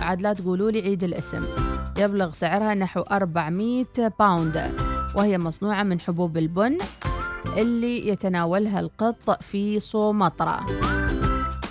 عاد 0.00 0.20
لا 0.22 0.32
تقولوا 0.32 0.70
لي 0.70 0.80
عيد 0.80 1.04
الاسم. 1.04 1.46
يبلغ 1.98 2.32
سعرها 2.32 2.74
نحو 2.74 3.00
400 3.00 3.84
باوند 4.18 4.62
وهي 5.16 5.38
مصنوعة 5.38 5.82
من 5.82 6.00
حبوب 6.00 6.36
البن 6.36 6.78
اللي 7.56 8.08
يتناولها 8.08 8.80
القط 8.80 9.42
في 9.42 9.80
سومطرة. 9.80 10.66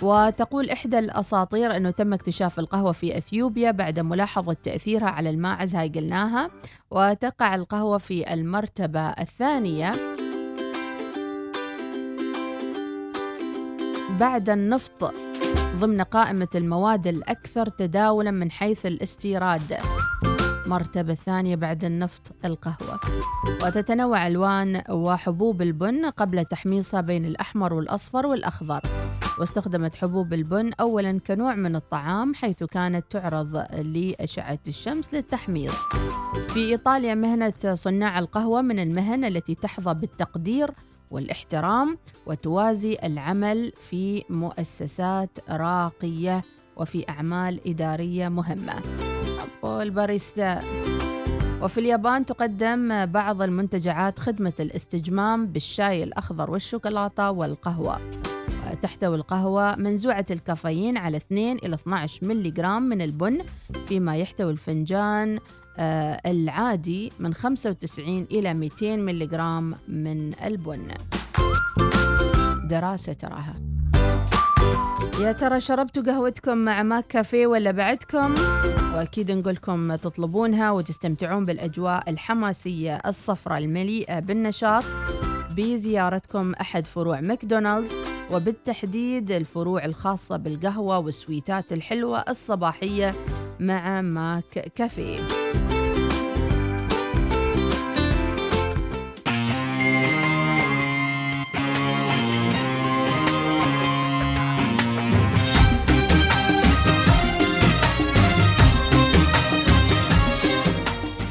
وتقول 0.05 0.69
إحدى 0.69 0.99
الأساطير 0.99 1.75
أنه 1.75 1.91
تم 1.91 2.13
اكتشاف 2.13 2.59
القهوة 2.59 2.91
في 2.91 3.17
أثيوبيا 3.17 3.71
بعد 3.71 3.99
ملاحظة 3.99 4.55
تأثيرها 4.63 5.09
على 5.09 5.29
الماعز 5.29 5.75
هاي 5.75 5.89
قلناها. 5.89 6.49
وتقع 6.91 7.55
القهوة 7.55 7.97
في 7.97 8.33
المرتبة 8.33 8.99
الثانية. 8.99 9.91
بعد 14.19 14.49
النفط 14.49 15.13
ضمن 15.79 16.01
قائمة 16.01 16.47
المواد 16.55 17.07
الأكثر 17.07 17.69
تداولا 17.69 18.31
من 18.31 18.51
حيث 18.51 18.85
الاستيراد. 18.85 19.77
مرتبة 20.67 21.13
ثانية 21.13 21.55
بعد 21.55 21.83
النفط 21.83 22.21
القهوة. 22.45 22.99
وتتنوع 23.63 24.27
ألوان 24.27 24.81
وحبوب 24.89 25.61
البن 25.61 26.05
قبل 26.05 26.45
تحميصها 26.45 27.01
بين 27.01 27.25
الأحمر 27.25 27.73
والأصفر 27.73 28.25
والأخضر. 28.25 28.81
واستخدمت 29.39 29.95
حبوب 29.95 30.33
البن 30.33 30.71
أولا 30.79 31.19
كنوع 31.27 31.55
من 31.55 31.75
الطعام 31.75 32.33
حيث 32.33 32.63
كانت 32.63 33.05
تعرض 33.09 33.57
لأشعة 33.73 34.59
الشمس 34.67 35.13
للتحميص. 35.13 35.75
في 36.49 36.59
إيطاليا 36.59 37.15
مهنة 37.15 37.73
صناع 37.73 38.19
القهوة 38.19 38.61
من 38.61 38.79
المهن 38.79 39.25
التي 39.25 39.55
تحظى 39.55 39.93
بالتقدير 39.93 40.71
والاحترام 41.11 41.97
وتوازي 42.25 42.97
العمل 43.03 43.71
في 43.89 44.23
مؤسسات 44.29 45.29
راقية 45.49 46.43
وفي 46.77 47.09
أعمال 47.09 47.67
إدارية 47.67 48.27
مهمة. 48.27 48.73
الباريستا 49.65 50.59
وفي 51.61 51.79
اليابان 51.79 52.25
تقدم 52.25 53.05
بعض 53.05 53.41
المنتجعات 53.41 54.19
خدمة 54.19 54.53
الاستجمام 54.59 55.45
بالشاي 55.47 56.03
الأخضر 56.03 56.51
والشوكولاتة 56.51 57.31
والقهوة. 57.31 57.99
تحتوي 58.81 59.15
القهوة 59.15 59.75
منزوعة 59.75 60.25
الكافيين 60.31 60.97
على 60.97 61.17
2 61.17 61.57
إلى 61.57 61.75
12 61.75 62.27
ملي 62.27 62.51
جرام 62.51 62.81
من 62.81 63.01
البن 63.01 63.41
فيما 63.87 64.17
يحتوي 64.17 64.51
الفنجان 64.51 65.39
آه، 65.77 66.21
العادي 66.25 67.11
من 67.19 67.33
95 67.33 68.23
إلى 68.31 68.53
200 68.53 68.95
ملي 68.97 69.27
جرام 69.27 69.75
من 69.87 70.31
البن. 70.45 70.87
دراسة 72.69 73.13
تراها. 73.13 73.74
يا 75.19 75.31
ترى 75.31 75.59
شربتوا 75.61 76.03
قهوتكم 76.03 76.57
مع 76.57 76.83
McCafé 76.83 77.47
ولا 77.47 77.71
بعدكم؟ 77.71 78.33
وأكيد 78.95 79.31
نقولكم 79.31 79.95
تطلبونها 79.95 80.71
وتستمتعون 80.71 81.45
بالأجواء 81.45 82.09
الحماسية 82.09 83.01
الصفراء 83.05 83.57
المليئة 83.57 84.19
بالنشاط. 84.19 84.83
بزيارتكم 85.57 86.53
أحد 86.53 86.87
فروع 86.87 87.21
ماكدونالدز 87.21 87.91
وبالتحديد 88.31 89.31
الفروع 89.31 89.85
الخاصة 89.85 90.37
بالقهوة 90.37 90.99
والسويتات 90.99 91.73
الحلوة 91.73 92.19
الصباحية 92.19 93.11
مع 93.59 94.01
McCafé. 94.01 95.17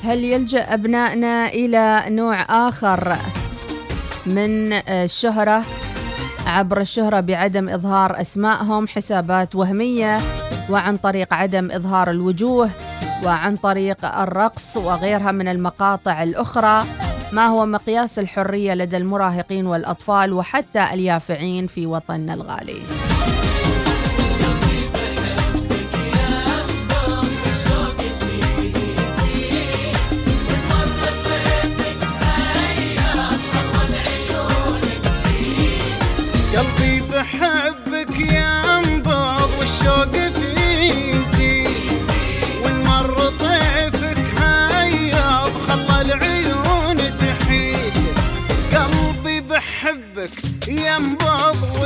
هل 0.05 0.25
يلجأ 0.25 0.75
أبنائنا 0.75 1.49
إلى 1.49 2.05
نوع 2.09 2.43
آخر 2.69 3.17
من 4.27 4.73
الشهرة 4.73 5.65
عبر 6.47 6.81
الشهرة 6.81 7.21
بعدم 7.21 7.69
إظهار 7.69 8.21
أسمائهم 8.21 8.89
حسابات 8.89 9.55
وهمية 9.55 10.17
وعن 10.71 10.97
طريق 10.97 11.35
عدم 11.35 11.71
إظهار 11.71 12.11
الوجوه 12.11 12.71
وعن 13.25 13.57
طريق 13.57 14.05
الرقص 14.05 14.77
وغيرها 14.77 15.33
من 15.33 15.49
المقاطع 15.49 16.23
الأخرى؟ 16.23 16.85
ما 17.33 17.47
هو 17.47 17.67
مقياس 17.67 18.19
الحرية 18.19 18.75
لدى 18.75 18.97
المراهقين 18.97 19.67
والأطفال 19.67 20.33
وحتى 20.33 20.85
اليافعين 20.93 21.67
في 21.67 21.87
وطننا 21.87 22.35
الغالي؟ 22.35 22.79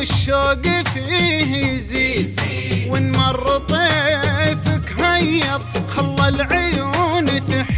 والشوق 0.08 0.62
فيه 0.94 1.56
يزيد. 1.56 2.40
ونمر 2.88 3.58
طيفك 3.58 5.00
هيا 5.00 5.58
خلى 5.88 6.28
العيون 6.28 7.26
تحيد 7.26 7.77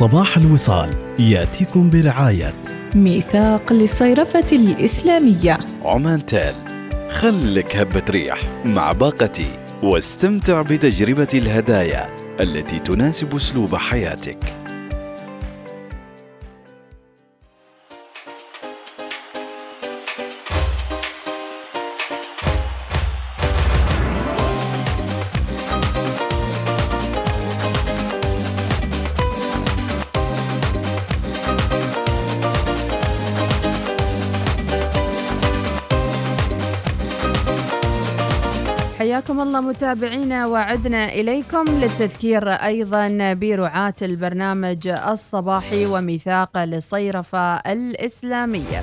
صباح 0.00 0.36
الوصال 0.36 0.90
يأتيكم 1.18 1.90
برعاية 1.90 2.54
ميثاق 2.94 3.72
للصيرفة 3.72 4.46
الإسلامية. 4.52 5.58
عمان 5.84 6.26
تال 6.26 6.54
خلك 7.10 7.76
هبة 7.76 8.02
ريح 8.10 8.40
مع 8.64 8.92
باقتي 8.92 9.46
واستمتع 9.82 10.62
بتجربة 10.62 11.28
الهدايا 11.34 12.16
التي 12.40 12.78
تناسب 12.78 13.36
أسلوب 13.36 13.74
حياتك. 13.76 14.59
حياكم 39.10 39.40
الله 39.40 39.60
متابعينا 39.60 40.46
وعدنا 40.46 41.12
إليكم 41.12 41.64
للتذكير 41.68 42.48
أيضا 42.50 43.32
برعاة 43.32 43.94
البرنامج 44.02 44.88
الصباحي 44.88 45.86
وميثاق 45.86 46.64
للصيرفة 46.64 47.56
الإسلامية. 47.56 48.80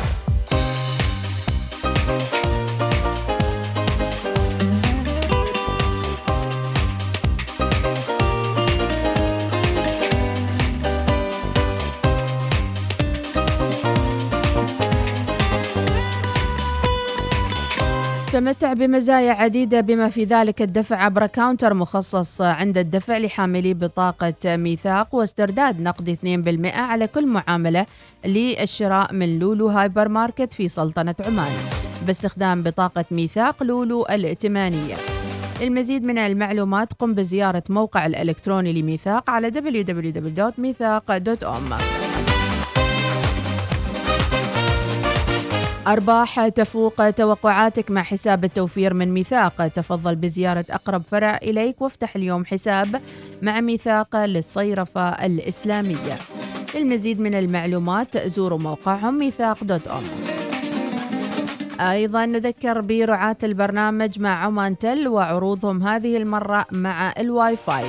تمتع 18.37 18.73
بمزايا 18.73 19.31
عديدة 19.31 19.81
بما 19.81 20.09
في 20.09 20.23
ذلك 20.23 20.61
الدفع 20.61 21.03
عبر 21.03 21.27
counter 21.27 21.73
مخصص 21.73 22.41
عند 22.41 22.77
الدفع 22.77 23.17
لحاملي 23.17 23.73
بطاقة 23.73 24.33
ميثاق 24.45 25.15
واسترداد 25.15 25.81
نقد 25.81 26.09
2% 26.09 26.15
على 26.77 27.07
كل 27.07 27.27
معاملة 27.27 27.85
للشراء 28.25 29.13
من 29.13 29.39
Lulu 29.39 29.67
Hypermarket 29.67 30.53
في 30.53 30.67
سلطنة 30.67 31.15
عمان. 31.25 31.51
باستخدام 32.07 32.63
بطاقة 32.63 33.05
ميثاق 33.11 33.63
لولو 33.63 34.05
الائتمانية. 34.05 34.95
للمزيد 35.61 36.03
من 36.03 36.17
المعلومات 36.17 36.93
قم 36.93 37.13
بزيارة 37.13 37.63
موقع 37.69 38.05
الإلكتروني 38.05 38.81
لميثاق 38.81 39.29
على 39.29 39.51
www.meethaq.com 39.51 41.73
أرباح 45.87 46.47
تفوق 46.47 47.09
توقعاتك 47.09 47.91
مع 47.91 48.03
حساب 48.03 48.43
التوفير 48.43 48.93
من 48.93 49.13
ميثاق. 49.13 49.67
تفضل 49.67 50.15
بزيارة 50.15 50.65
أقرب 50.69 51.01
فرع 51.11 51.37
إليك 51.37 51.81
وافتح 51.81 52.15
اليوم 52.15 52.45
حساب 52.45 53.01
مع 53.41 53.61
ميثاق 53.61 54.25
للصيرفة 54.25 55.09
الإسلامية. 55.09 56.15
للمزيد 56.75 57.19
من 57.19 57.35
المعلومات 57.35 58.17
زوروا 58.17 58.59
موقعهم 58.59 59.19
meethaq 59.19 59.63
dot 59.63 59.87
om. 59.87 60.03
أيضا 61.79 62.25
نذكر 62.25 62.81
برعاة 62.81 63.37
البرنامج 63.43 64.19
مع 64.19 64.43
Omantel 64.43 65.07
وعروضهم 65.07 65.83
هذه 65.87 66.17
المرة 66.17 66.65
مع 66.71 67.13
الواي 67.19 67.57
فاي. 67.57 67.85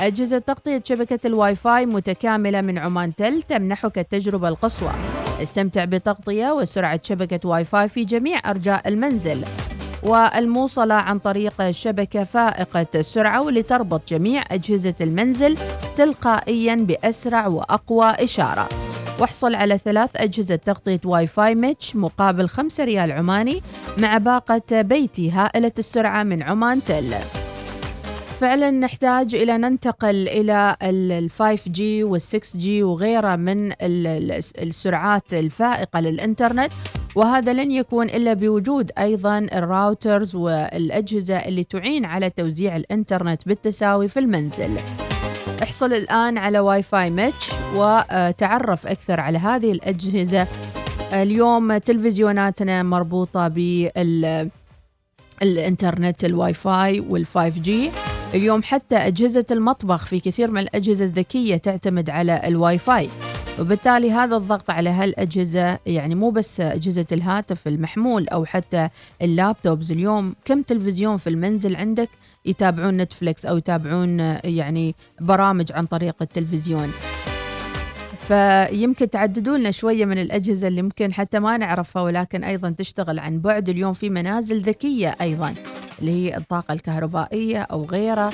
أجهزة 0.00 0.38
تغطية 0.38 0.82
شبكة 0.84 1.18
الواي 1.26 1.54
فاي 1.54 1.86
متكاملة 1.86 2.60
من 2.60 2.78
Omantel 2.78 3.42
تمنحك 3.42 3.98
التجربة 3.98 4.48
القصوى. 4.48 4.92
استمتع 5.42 5.84
بتغطية 5.84 6.52
وسرعة 6.52 7.00
شبكة 7.02 7.48
واي 7.48 7.64
فاي 7.64 7.88
في 7.88 8.04
جميع 8.04 8.50
أرجاء 8.50 8.88
المنزل. 8.88 9.44
والموصلة 10.02 10.94
عن 10.94 11.18
طريق 11.18 11.70
شبكة 11.70 12.24
فائقة 12.24 12.86
السرعة 12.94 13.42
واللي 13.42 13.62
تربط 13.62 14.08
جميع 14.08 14.44
أجهزة 14.50 14.94
المنزل 15.00 15.56
تلقائيا 15.94 16.74
بأسرع 16.74 17.46
وأقوى 17.46 18.06
إشارة. 18.06 18.68
واحصل 19.18 19.54
على 19.54 19.78
ثلاث 19.78 20.10
أجهزة 20.16 20.56
تغطية 20.56 21.00
Wi-Fi 21.04 21.54
mesh 21.54 21.96
مقابل 21.96 22.48
5 22.48 22.84
ريال 22.84 23.12
عماني 23.12 23.62
مع 23.98 24.18
باقة 24.18 24.82
بيتي 24.82 25.30
هائلة 25.30 25.72
السرعة 25.78 26.22
من 26.22 26.42
Omantel. 26.42 27.14
فعلا 28.40 28.70
نحتاج 28.70 29.34
إلى 29.34 29.58
ننتقل 29.58 30.28
إلى 30.28 30.76
ال 30.82 31.30
5 31.30 31.70
جي 31.70 32.04
وال 32.04 32.20
6 32.20 32.58
جي 32.58 32.82
وغيرها 32.82 33.36
من 33.36 33.72
ال- 33.72 34.06
ال- 34.06 34.32
السرعات 34.62 35.34
الفائقة 35.34 36.00
للإنترنت 36.00 36.72
وهذا 37.14 37.52
لن 37.52 37.70
يكون 37.70 38.06
إلا 38.10 38.32
بوجود 38.32 38.90
أيضا 38.98 39.38
ال 39.38 39.50
routers 39.50 40.34
والأجهزة 40.36 41.36
اللي 41.36 41.64
تعين 41.64 42.04
على 42.04 42.30
توزيع 42.30 42.76
الإنترنت 42.76 43.46
بالتساوي 43.48 44.08
في 44.08 44.18
المنزل. 44.18 44.70
احصل 45.62 45.92
الآن 45.92 46.38
على 46.38 46.58
Wi-Fi 46.58 47.10
mesh 47.10 47.50
وتعرف 47.76 48.86
أكثر 48.86 49.20
على 49.20 49.38
هذه 49.38 49.72
الأجهزة. 49.72 50.46
اليوم 51.12 51.76
تلفزيوناتنا 51.78 52.82
مربوطة 52.82 53.48
بال 53.48 54.50
الإنترنت 55.42 56.24
ال 56.24 56.54
Wi-Fi 56.54 57.00
وال 57.00 57.19
five 57.19 57.58
G 57.58 57.90
اليوم 58.34 58.62
حتى 58.62 58.96
أجهزة 58.96 59.44
المطبخ 59.50 60.06
في 60.06 60.20
كثير 60.20 60.50
من 60.50 60.58
الأجهزة 60.58 61.04
الذكية 61.04 61.56
تعتمد 61.56 62.10
على 62.10 62.40
الواي 62.44 62.78
فاي 62.78 63.08
وبالتالي 63.60 64.10
هذا 64.12 64.36
الضغط 64.36 64.70
على 64.70 64.90
هالأجهزة 64.90 65.78
يعني 65.86 66.14
مو 66.14 66.30
بس 66.30 66.60
أجهزة 66.60 67.06
الهاتف 67.12 67.68
المحمول 67.68 68.28
أو 68.28 68.44
حتى 68.44 68.88
اللابتوبز 69.22 69.92
اليوم 69.92 70.34
كم 70.44 70.62
تلفزيون 70.62 71.16
في 71.16 71.26
المنزل 71.26 71.76
عندك 71.76 72.08
يتابعون 72.44 72.96
نتفليكس 72.96 73.46
أو 73.46 73.56
يتابعون 73.56 74.20
يعني 74.44 74.94
برامج 75.20 75.72
عن 75.72 75.86
طريق 75.86 76.14
التلفزيون؟ 76.22 76.92
فيمكن 78.30 79.10
تعددوا 79.10 79.58
لنا 79.58 79.70
شوية 79.70 80.04
من 80.04 80.18
الأجهزة 80.18 80.68
اللي 80.68 80.82
ممكن 80.82 81.12
حتى 81.12 81.38
ما 81.38 81.56
نعرفها 81.56 82.02
ولكن 82.02 82.44
أيضا 82.44 82.70
تشتغل 82.70 83.18
عن 83.18 83.40
بعد 83.40 83.68
اليوم 83.68 83.92
في 83.92 84.10
منازل 84.10 84.60
ذكية 84.60 85.16
أيضا 85.20 85.54
اللي 86.00 86.10
هي 86.12 86.36
الطاقة 86.36 86.72
الكهربائية 86.72 87.62
أو 87.62 87.84
غيرها 87.84 88.30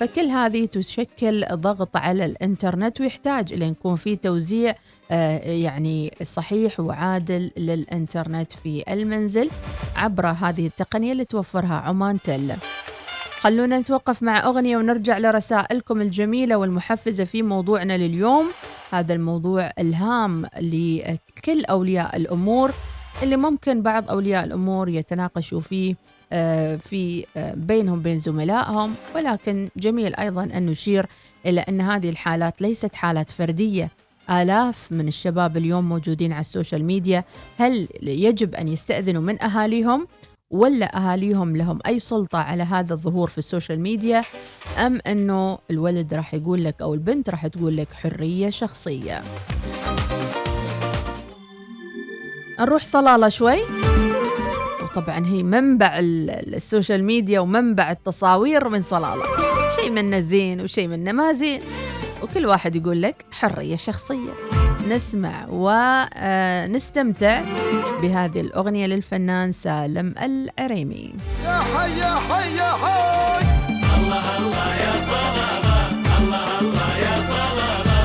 فكل 0.00 0.24
هذه 0.24 0.66
تشكل 0.66 1.44
ضغط 1.52 1.96
على 1.96 2.24
الإنترنت 2.24 3.00
ويحتاج 3.00 3.52
إلى 3.52 3.68
يكون 3.68 3.96
في 3.96 4.16
توزيع 4.16 4.74
آه، 5.10 5.38
يعني 5.38 6.12
صحيح 6.22 6.80
وعادل 6.80 7.50
للإنترنت 7.56 8.52
في 8.52 8.84
المنزل 8.88 9.50
عبر 9.96 10.26
هذه 10.26 10.66
التقنية 10.66 11.12
اللي 11.12 11.24
توفرها 11.24 11.74
عمان 11.74 12.20
تل. 12.20 12.56
خلونا 13.42 13.78
نتوقف 13.78 14.22
مع 14.22 14.46
أغنية 14.46 14.76
ونرجع 14.76 15.18
لرسائلكم 15.18 16.00
الجميلة 16.00 16.56
والمحفزة 16.56 17.24
في 17.24 17.42
موضوعنا 17.42 17.96
لليوم. 17.96 18.46
هذا 18.92 19.14
الموضوع 19.14 19.70
إلهام 19.78 20.46
لكل 20.60 21.64
أولياء 21.64 22.16
الأمور 22.16 22.72
اللي 23.22 23.36
ممكن 23.36 23.82
بعض 23.82 24.10
أولياء 24.10 24.44
الأمور 24.44 24.88
يتناقشوا 24.88 25.60
فيه 25.60 25.94
آه، 26.32 26.76
في 26.76 27.26
آه، 27.36 27.54
بينهم 27.54 28.02
بين 28.02 28.18
زملائهم. 28.18 28.94
ولكن 29.14 29.68
جميل 29.76 30.14
أيضا 30.14 30.42
أن 30.42 30.66
نشير 30.66 31.06
إلى 31.46 31.60
أن 31.60 31.80
هذه 31.80 32.08
الحالات 32.08 32.62
ليست 32.62 32.94
حالات 32.94 33.30
فردية. 33.30 33.90
آلاف 34.30 34.92
من 34.92 35.08
الشباب 35.08 35.56
اليوم 35.56 35.88
موجودين 35.88 36.32
على 36.32 36.40
ال 36.40 36.46
social 36.46 36.84
media. 36.84 37.24
هل 37.58 37.88
يجب 38.02 38.54
أن 38.54 38.68
يستأذنوا 38.68 39.22
من 39.22 39.42
أهاليهم؟ 39.42 40.06
ولا 40.52 40.96
أهاليهم 40.96 41.56
لهم 41.56 41.78
أي 41.86 41.98
سلطة 41.98 42.38
على 42.38 42.62
هذا 42.62 42.94
الظهور 42.94 43.28
في 43.28 43.38
ال 43.38 43.44
social 43.44 43.80
media 43.80 44.22
أم 44.78 45.00
أنه 45.06 45.58
الولد 45.70 46.14
راح 46.14 46.34
يقول 46.34 46.64
لك 46.64 46.82
أو 46.82 46.94
البنت 46.94 47.30
راح 47.30 47.46
تقول 47.46 47.76
لك 47.76 47.88
حرية 47.92 48.50
شخصية. 48.50 49.22
نروح 52.60 52.84
صلالة 52.84 53.28
شوي. 53.28 53.58
وطبعا 54.82 55.26
هي 55.26 55.42
منبع 55.42 55.98
ال- 55.98 56.54
السوشيال 56.54 57.04
ميديا 57.04 57.40
ومنبع 57.40 57.90
التصاوير 57.90 58.68
من 58.68 58.80
صلالة. 58.82 59.22
شيء 59.76 59.90
منه 59.90 60.20
زين 60.20 60.60
وشيء 60.60 60.88
منه 60.88 61.12
ما 61.12 61.32
زين. 61.32 61.60
وكل 62.22 62.46
واحد 62.46 62.76
يقول 62.76 63.02
لك 63.02 63.24
حرية 63.30 63.76
شخصية. 63.76 64.51
نسمع 64.88 65.46
ونستمتع 65.50 67.42
بهذه 68.02 68.40
الأغنية 68.40 68.86
للفنان 68.86 69.52
سالم 69.52 70.14
العريمي. 70.22 71.14
يا 71.44 71.60
حي 71.60 71.98
يا 71.98 72.14
حي 72.28 72.56
يا 72.56 72.72
حي. 72.82 73.44
الله 73.96 74.38
الله 74.38 74.74
يا 74.84 74.92
صلابة 75.10 75.76
الله 76.18 76.60
الله 76.60 76.90
يا 76.98 77.16
صلابة 77.32 78.00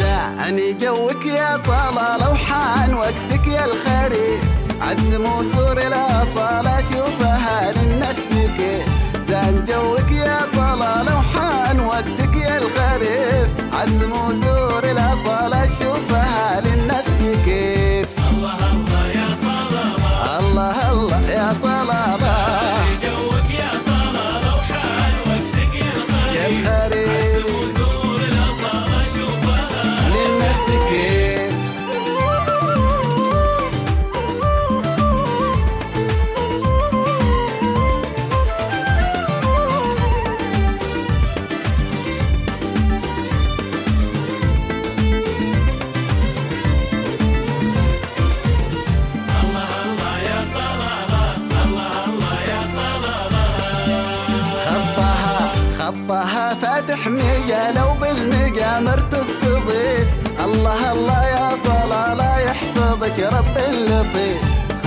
زعني 0.00 0.72
جوك 0.72 1.26
يا 1.26 1.56
صلاة 1.66 2.16
لو 2.18 2.34
حان 2.34 2.94
وقتك 2.94 3.46
يا 3.46 3.64
الخريف 3.64 4.44
عزم 4.80 5.24
وزور 5.24 5.78
الأصالة 5.78 6.82
شوفها 6.82 7.72
للنفس 7.72 8.32
كيف 8.56 8.88
زان 9.28 9.64
جوك 9.68 10.10
يا 10.12 10.38
صلاة 10.54 11.02
لو 11.02 11.20
حان 11.20 11.80
وقتك 11.80 12.36
يا 12.36 12.58
الخريف 12.58 13.48
عزم 13.72 14.12
وزور 14.12 14.51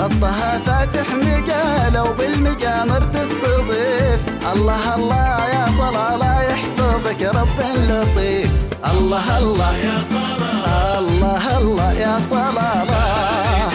خطها 0.06 0.60
فاتح 0.66 1.14
مية 1.14 1.90
لو 1.90 2.14
بالمقامر 2.14 3.02
تستضيف. 3.02 4.20
الله 4.54 4.96
الله 4.96 5.38
يا 5.56 5.66
صلاة 5.78 6.18
لا 6.18 6.42
يحفظك 6.42 7.22
رب 7.22 7.60
اللطيف 7.76 8.52
الله 8.92 9.38
الله 9.38 9.78
يا 9.78 9.98
صلاة. 10.10 11.00
الله 11.00 11.58
الله 11.58 11.94
يا 11.94 12.20
صلاة. 12.30 13.75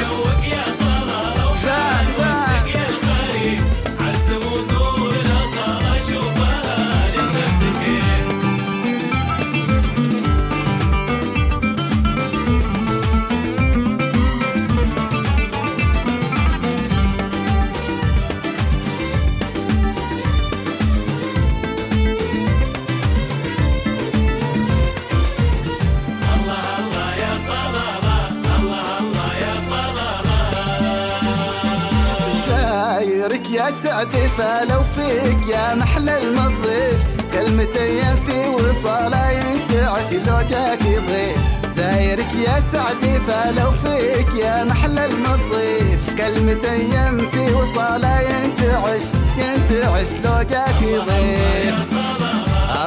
يا 44.41 44.65
محلى 44.65 45.07
المصيف. 45.07 46.17
كلمتين 46.19 47.19
في 47.31 47.55
وصالة 47.55 48.21
ينتعش 48.21 49.03
ينتعش 49.39 50.11
لو 50.25 50.43
جاك 50.43 50.83
يضيف. 50.83 51.95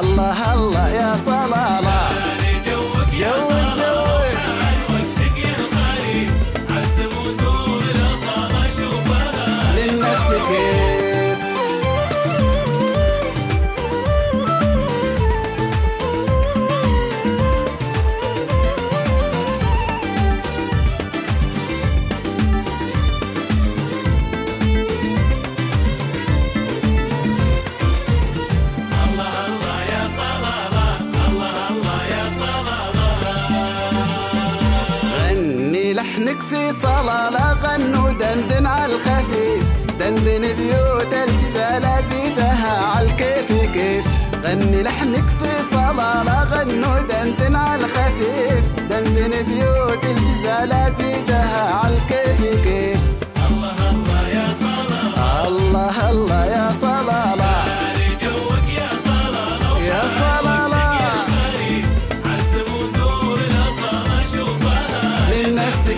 الله 0.00 0.54
الله. 0.54 0.73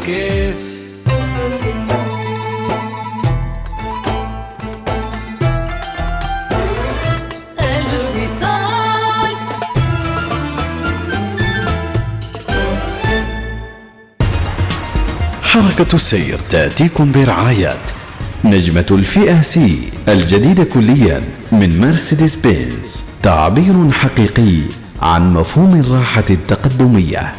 كيف؟ 0.07 0.77
حركة 15.43 15.95
السير 15.95 16.39
تأتيكم 16.39 17.13
برعاية 17.13 17.77
نجمة 18.45 18.87
الفئة 18.91 19.43
سي 19.43 19.79
الجديدة 20.09 20.65
كليا 20.65 21.23
من 21.53 21.81
مرسيدس 21.81 22.35
بنز 22.35 23.03
تعبير 23.23 23.91
حقيقي 23.93 24.61
عن 25.03 25.33
مفهوم 25.33 25.81
الراحة 25.81 26.25
التقدمية. 26.31 27.35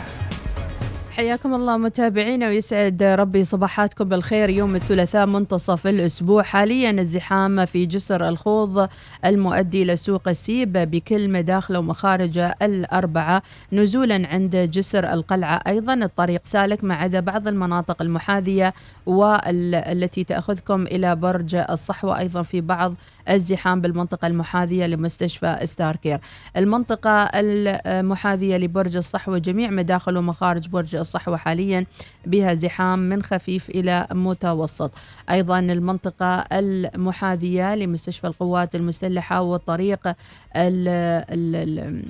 حياكم 1.17 1.53
الله 1.53 1.77
متابعينا 1.77 2.47
ويسعد 2.47 3.03
ربي 3.03 3.43
صباحاتكم 3.43 4.09
بالخير. 4.09 4.49
يوم 4.49 4.75
الثلاثاء 4.75 5.25
منتصف 5.25 5.87
الأسبوع. 5.87 6.43
حاليا 6.43 6.91
الزحام 6.91 7.65
في 7.65 7.85
جسر 7.85 8.29
الخوض 8.29 8.89
المؤدي 9.25 9.85
لسوق 9.85 10.27
السيب 10.27 10.73
بكل 10.73 11.29
مداخل 11.29 11.77
ومخارج 11.77 12.37
الأربعة 12.61 13.41
نزولا 13.73 14.27
عند 14.27 14.55
جسر 14.55 15.13
القلعة. 15.13 15.61
أيضا 15.67 15.93
الطريق 15.93 16.41
سالك 16.43 16.83
ما 16.83 16.95
عدا 16.95 17.19
بعض 17.19 17.47
المناطق 17.47 18.01
المحاذية 18.01 18.73
والتي 19.05 20.23
تأخذكم 20.23 20.81
إلى 20.81 21.15
برج 21.15 21.55
الصحوة. 21.55 22.19
أيضا 22.19 22.41
في 22.41 22.61
بعض 22.61 22.93
الزحام 23.29 23.81
بالمنطقة 23.81 24.27
المحاذية 24.27 24.85
لمستشفى 24.85 25.59
ستاركير. 25.63 26.19
المنطقة 26.57 27.29
المحاذية 27.33 28.57
لبرج 28.57 28.95
الصحوة 28.95 29.37
جميع 29.37 29.69
مداخل 29.69 30.17
ومخارج 30.17 30.67
برج 30.67 30.95
الصحوة 30.95 31.37
حاليا 31.37 31.85
بها 32.25 32.53
زحام 32.53 32.99
من 32.99 33.23
خفيف 33.23 33.69
إلى 33.69 34.07
متوسط. 34.11 34.91
أيضا 35.29 35.59
المنطقة 35.59 36.45
المحاذية 36.51 37.75
لمستشفى 37.75 38.27
القوات 38.27 38.75
المسلحة 38.75 39.41
والطريق 39.41 40.07
ال 40.07 40.13
ال 40.55 41.55
ال 41.55 42.03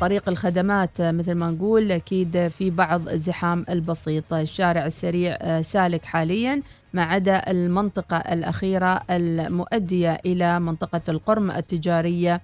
طريق 0.00 0.28
الخدمات 0.28 1.00
مثل 1.00 1.32
ما 1.32 1.50
نقول 1.50 1.92
أكيد 1.92 2.48
في 2.48 2.70
بعض 2.70 3.08
الزحام 3.08 3.66
البسيط. 3.70 4.32
الشارع 4.32 4.86
السريع 4.86 5.62
سالك 5.62 6.04
حاليا. 6.04 6.62
ما 6.94 7.02
عدا 7.02 7.50
المنطقة 7.50 8.16
الأخيرة 8.16 9.02
المؤدية 9.10 10.20
إلى 10.26 10.60
منطقة 10.60 11.00
القرم 11.08 11.50
التجارية 11.50 12.40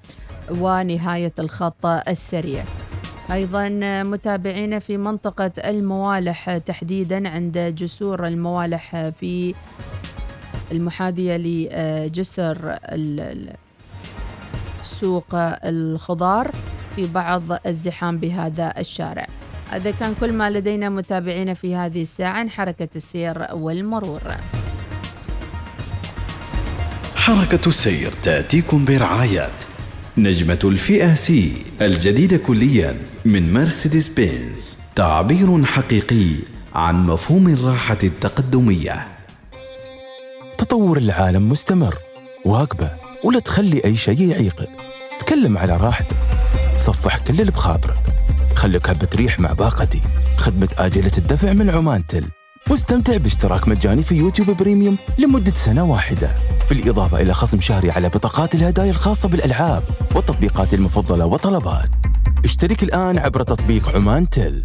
ونهاية 0.51 1.33
الخط 1.39 1.87
السريع. 1.87 2.65
أيضا 3.33 3.69
متابعينا 4.03 4.79
في 4.79 4.97
منطقة 4.97 5.51
الموالح 5.65 6.57
تحديدا 6.57 7.29
عند 7.29 7.59
جسور 7.59 8.27
الموالح 8.27 9.11
في 9.21 9.55
المحاذية 10.73 11.37
لجسر 11.37 12.79
سوق 14.83 15.35
الخضار 15.65 16.51
في 16.97 17.07
بعض 17.07 17.43
الزحام 17.67 18.19
بهذا 18.19 18.75
الشارع. 18.79 19.27
هذا 19.71 19.91
كان 19.91 20.15
كل 20.21 20.33
ما 20.33 20.51
لدينا 20.51 20.89
متابعينا 20.89 21.55
في 21.55 21.77
هذه 21.77 22.03
الساعة 22.03 22.33
عن 22.33 22.51
حركة 22.51 22.89
السير 22.97 23.47
والمرور. 23.53 24.21
حركة 27.17 27.69
السير 27.69 28.11
تأتيكم 28.23 28.85
برعاية 28.85 29.49
نجمة 30.19 30.59
الفئة 30.65 31.15
سي 31.15 31.53
الجديدة 31.81 32.37
كليا 32.37 32.97
من 33.25 33.53
مرسيدس 33.53 34.09
بنز 34.09 34.77
تعبير 34.97 35.65
حقيقي 35.65 36.31
عن 36.75 37.03
مفهوم 37.03 37.49
الراحة 37.49 37.99
التقدمية. 38.03 39.07
تطور 40.59 40.99
العالم 40.99 41.49
مستمر 41.49 41.95
واقبه 42.45 42.91
ولا 43.25 43.41
تخلي 43.41 43.85
أي 43.85 43.97
شيء 43.97 44.21
يعيقك. 44.21 44.71
تكلم 45.21 45.59
على 45.59 45.77
راحتك. 45.77 46.17
تصفح 46.77 47.19
كل 47.19 47.41
اللي 47.41 47.53
بخاطرك 47.53 48.28
خليك 48.59 48.91
هبة 48.91 49.09
ريح 49.15 49.41
مع 49.41 49.53
باقتي. 49.53 50.01
خدمة 50.37 50.69
آجلة 50.79 51.11
الدفع 51.19 51.53
من 51.53 51.71
عمان 51.71 52.07
تل. 52.07 52.25
واستمتع 52.71 53.17
باشتراك 53.17 53.69
مجاني 53.69 54.03
في 54.03 54.15
YouTube 54.15 54.51
Premium 54.51 54.99
لمدة 55.19 55.53
سنة 55.55 55.85
واحدة. 55.85 56.31
بالإضافة 56.71 57.21
إلى 57.21 57.35
خصم 57.35 57.61
شهري 57.61 57.91
على 57.91 58.09
بطاقات 58.09 58.55
الهدايا 58.55 58.91
الخاصة 58.91 59.29
بالألعاب 59.29 59.83
والتطبيقات 60.15 60.75
المفضلة 60.75 61.27
وطلبات 61.27 61.89
اشترك 62.45 62.83
الآن 62.83 63.19
عبر 63.19 63.43
تطبيق 63.43 63.97
Omantel. 63.97 64.65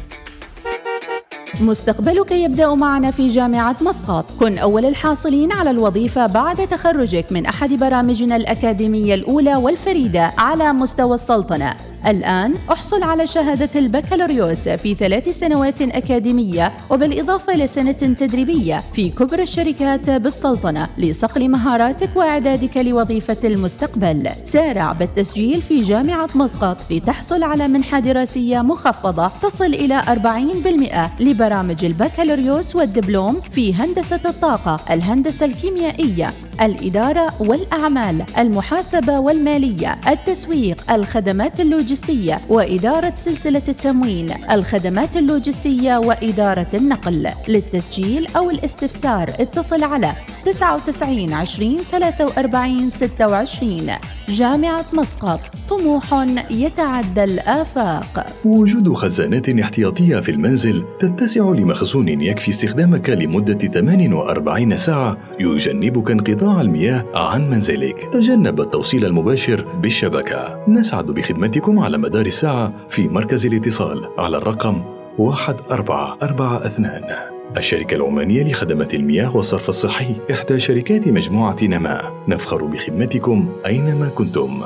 مستقبلك 1.59 2.31
يبدأ 2.31 2.75
معنا 2.75 3.11
في 3.11 3.27
جامعة 3.27 3.75
مسقط. 3.81 4.25
كن 4.39 4.57
أول 4.57 4.85
الحاصلين 4.85 5.51
على 5.51 5.71
الوظيفة 5.71 6.27
بعد 6.27 6.67
تخرجك 6.67 7.31
من 7.31 7.45
أحد 7.45 7.73
برامجنا 7.73 8.35
الأكاديمية 8.35 9.13
الأولى 9.15 9.55
والفريدة 9.55 10.31
على 10.37 10.73
مستوى 10.73 11.13
السلطنة. 11.15 11.75
الآن 12.07 12.53
احصل 12.71 13.03
على 13.03 13.27
شهادة 13.27 13.69
البكالوريوس 13.79 14.69
في 14.69 14.95
ثلاث 14.95 15.29
سنوات 15.39 15.81
أكاديمية 15.81 16.71
وبالإضافة 16.89 17.53
إلى 17.53 17.67
سنة 17.67 17.91
تدريبية 17.91 18.83
في 18.93 19.09
كبرى 19.09 19.43
الشركات 19.43 20.09
بالسلطنة 20.09 20.87
لصقل 20.97 21.49
مهاراتك 21.49 22.09
وإعدادك 22.15 22.77
لوظيفة 22.77 23.37
المستقبل. 23.43 24.29
سارع 24.43 24.91
بالتسجيل 24.91 25.61
في 25.61 25.81
جامعة 25.81 26.29
مسقط 26.35 26.77
لتحصل 26.91 27.43
على 27.43 27.67
منحة 27.67 27.99
دراسية 27.99 28.61
مخفضة 28.61 29.31
تصل 29.41 29.65
إلى 29.65 30.01
40% 30.01 31.21
لبرامج 31.21 31.50
البكالوريوس 31.59 32.75
والدبلوم 32.75 33.41
في 33.41 33.73
هندسة 33.73 34.19
الطاقة 34.25 34.93
الهندسة 34.93 35.45
الكيميائية 35.45 36.33
الإدارة 36.61 37.41
والأعمال 37.41 38.25
المحاسبة 38.37 39.19
والمالية 39.19 39.97
التسويق 40.07 40.91
الخدمات 40.91 41.59
اللوجستية 41.59 42.41
وإدارة 42.49 43.13
سلسلة 43.15 43.61
التموين 43.67 44.33
الخدمات 44.51 45.17
اللوجستية 45.17 45.97
وإدارة 45.97 46.67
النقل. 46.73 47.29
للتسجيل 47.47 48.27
أو 48.35 48.49
الاستفسار 48.49 49.29
اتصل 49.39 49.83
على 49.83 50.13
99 50.45 51.33
20 51.33 51.77
43 51.77 52.89
26 52.89 53.91
جامعة 54.29 54.85
مسقط 54.93 55.39
طموح 55.69 56.25
يتعدى 56.51 57.23
الآفاق. 57.23 58.25
وجود 58.45 58.93
خزانات 58.93 59.49
احتياطية 59.49 60.19
في 60.19 60.31
المنزل 60.31 60.83
تتسع 60.99 61.49
لمخزون 61.49 62.07
يكفي 62.07 62.49
استخدامك 62.49 63.09
لمدة 63.09 63.67
48 63.67 64.77
ساعة 64.77 65.17
يجنبك 65.39 66.11
انقطاع 66.11 66.61
المياه 66.61 67.05
عن 67.15 67.49
منزلك. 67.49 68.09
تجنب 68.13 68.61
التوصيل 68.61 69.05
المباشر 69.05 69.65
بالشبكة. 69.81 70.63
نسعد 70.67 71.05
بخدمتكم 71.05 71.79
على 71.79 71.97
مدار 71.97 72.25
الساعة 72.25 72.73
في 72.89 73.07
مركز 73.07 73.45
الاتصال 73.45 74.09
على 74.17 74.37
الرقم 74.37 74.81
1442 75.19 77.40
الشركة 77.57 77.95
العمانية 77.95 78.43
لخدمات 78.43 78.93
المياه 78.93 79.35
والصرف 79.35 79.69
الصحي. 79.69 80.15
إحدى 80.31 80.59
شركات 80.59 81.07
مجموعة 81.07 81.57
نماء 81.61 82.13
نفخر 82.27 82.65
بخدمتكم 82.65 83.49
أينما 83.65 84.09
كنتم. 84.15 84.63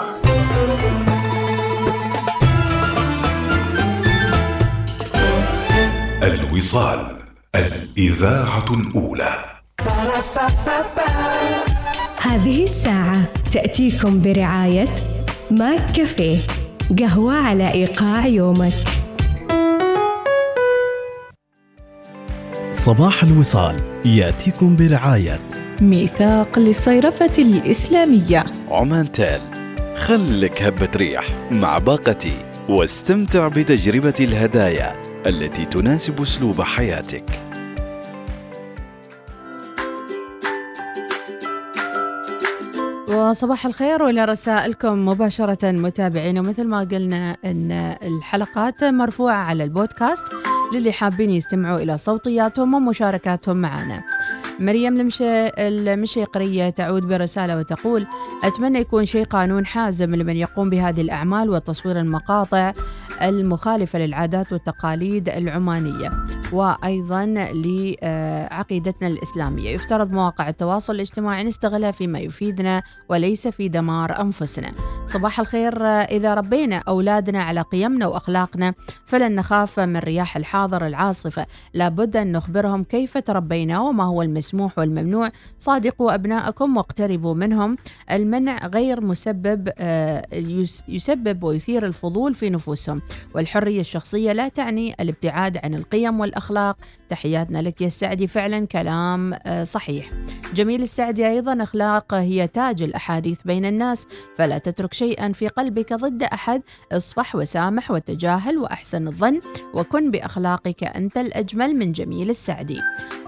الوصال 6.24 7.06
الإذاعة 7.56 8.66
الأولى. 8.74 9.36
هذه 12.22 12.64
الساعة 12.64 13.22
تأتيكم 13.52 14.22
برعاية 14.22 14.88
ماك 15.52 15.92
كافيه 15.92 16.38
قهوة 17.00 17.34
على 17.34 17.72
إيقاع 17.72 18.28
يومك. 18.28 19.05
صباح 22.76 23.24
الوصال 23.24 23.76
يأتيكم 24.06 24.76
برعاية 24.76 25.40
ميثاق 25.82 26.60
للصيرفة 26.60 27.32
الإسلامية. 27.38 28.44
عمان 28.70 29.12
تال 29.12 29.42
خلك 29.96 30.62
هبة 30.62 30.90
ريح 30.96 31.26
مع 31.52 31.78
باقتي 31.78 32.38
واستمتع 32.70 33.48
بتجربة 33.48 34.14
الهدايا 34.20 35.02
التي 35.26 35.66
تناسب 35.66 36.22
أسلوب 36.22 36.62
حياتك. 36.62 37.24
وصباح 43.08 43.66
الخير 43.66 44.04
وإلى 44.04 44.26
رسائلكم 44.26 45.06
مباشرة 45.06 45.72
متابعين. 45.72 46.40
ومثل 46.40 46.68
ما 46.68 46.80
قلنا 46.80 47.38
إن 47.46 47.72
الحلقات 48.04 48.84
مرفوعة 48.84 49.36
على 49.36 49.64
البودكاست. 49.64 50.28
للي 50.74 50.92
حابين 50.92 51.30
يستمعوا 51.30 51.80
إلى 51.80 51.98
صوتياتهم 51.98 52.74
ومشاركاتهم 52.74 53.58
معنا. 53.58 54.04
مريم 54.60 55.00
المشي 55.00 55.48
المشيقرية 55.58 56.70
تعود 56.70 57.04
برسالة 57.04 57.58
وتقول 57.58 58.08
أتمنى 58.44 58.80
يكون 58.80 59.06
شيء 59.06 59.26
قانون 59.26 59.66
حازم 59.66 60.16
لمن 60.16 60.36
يقوم 60.36 60.70
بهذه 60.70 61.02
الأعمال 61.02 61.50
وتصوير 61.50 62.00
المقاطع 62.00 62.74
المخالفة 63.22 64.00
للعادات 64.00 64.54
والتقاليد 64.54 65.30
العمانية 65.30 66.12
وأيضا 66.56 67.26
لعقيدتنا 67.54 69.08
الإسلامية. 69.08 69.70
يفترض 69.70 70.12
مواقع 70.12 70.50
التواصل 70.50 70.96
الاجتماعي 70.96 71.44
نستغلها 71.44 71.92
فيما 71.92 72.20
يفيدنا 72.20 72.84
وليس 73.10 73.48
في 73.48 73.68
دمار 73.68 74.22
أنفسنا. 74.22 74.72
صباح 75.08 75.40
الخير. 75.40 75.86
إذا 75.86 76.34
ربينا 76.34 76.84
أولادنا 76.88 77.44
على 77.44 77.62
قيمنا 77.62 78.08
وأخلاقنا 78.08 78.74
فلن 79.06 79.36
نخاف 79.36 79.80
من 79.80 79.98
رياح 79.98 80.38
الحاضر 80.38 80.88
العاصفة. 80.88 81.46
لابد 81.74 82.16
أن 82.16 82.32
نخبرهم 82.32 82.84
كيف 82.84 83.18
تربينا 83.18 83.80
وما 83.80 84.04
هو 84.04 84.22
المسموح 84.22 84.80
والممنوع. 84.80 85.32
صادقوا 85.60 86.14
أبناءكم 86.14 86.78
واقتربوا 86.78 87.34
منهم. 87.34 87.76
المنع 88.12 88.68
غير 88.68 89.02
مسبب 89.02 89.70
يسبب 90.88 91.44
ويثير 91.44 91.86
الفضول 91.86 92.36
في 92.36 92.50
نفوسهم. 92.50 93.02
والحرية 93.36 93.80
الشخصية 93.80 94.32
لا 94.32 94.48
تعني 94.48 94.96
الابتعاد 95.00 95.58
عن 95.64 95.74
القيم 95.74 96.20
والأخلاق. 96.20 96.45
تحياتنا 97.10 97.62
لك 97.62 97.82
يا 97.82 97.88
السعدي 97.88 98.28
فعلا 98.28 98.68
كلام 98.68 99.34
صحيح. 99.64 100.10
جميل 100.54 100.82
السعدي 100.82 101.28
أيضا. 101.28 101.64
أخلاق 101.64 102.14
هي 102.14 102.48
تاج 102.48 102.84
الأحاديث 102.84 103.42
بين 103.46 103.66
الناس 103.66 104.08
فلا 104.38 104.58
تترك 104.58 104.94
شيئا 104.94 105.32
في 105.32 105.48
قلبك 105.48 105.94
ضد 105.94 106.24
أحد. 106.24 106.62
اصفح 106.92 107.36
وسامح 107.36 107.92
وتجاهل 107.92 108.58
وأحسن 108.58 109.08
الظن 109.08 109.42
وكن 109.74 110.12
بأخلاقك 110.12 110.84
أنت 110.84 111.18
الأجمل 111.18 111.76
من 111.76 111.92
جميل 111.92 112.30
السعدي. 112.30 112.80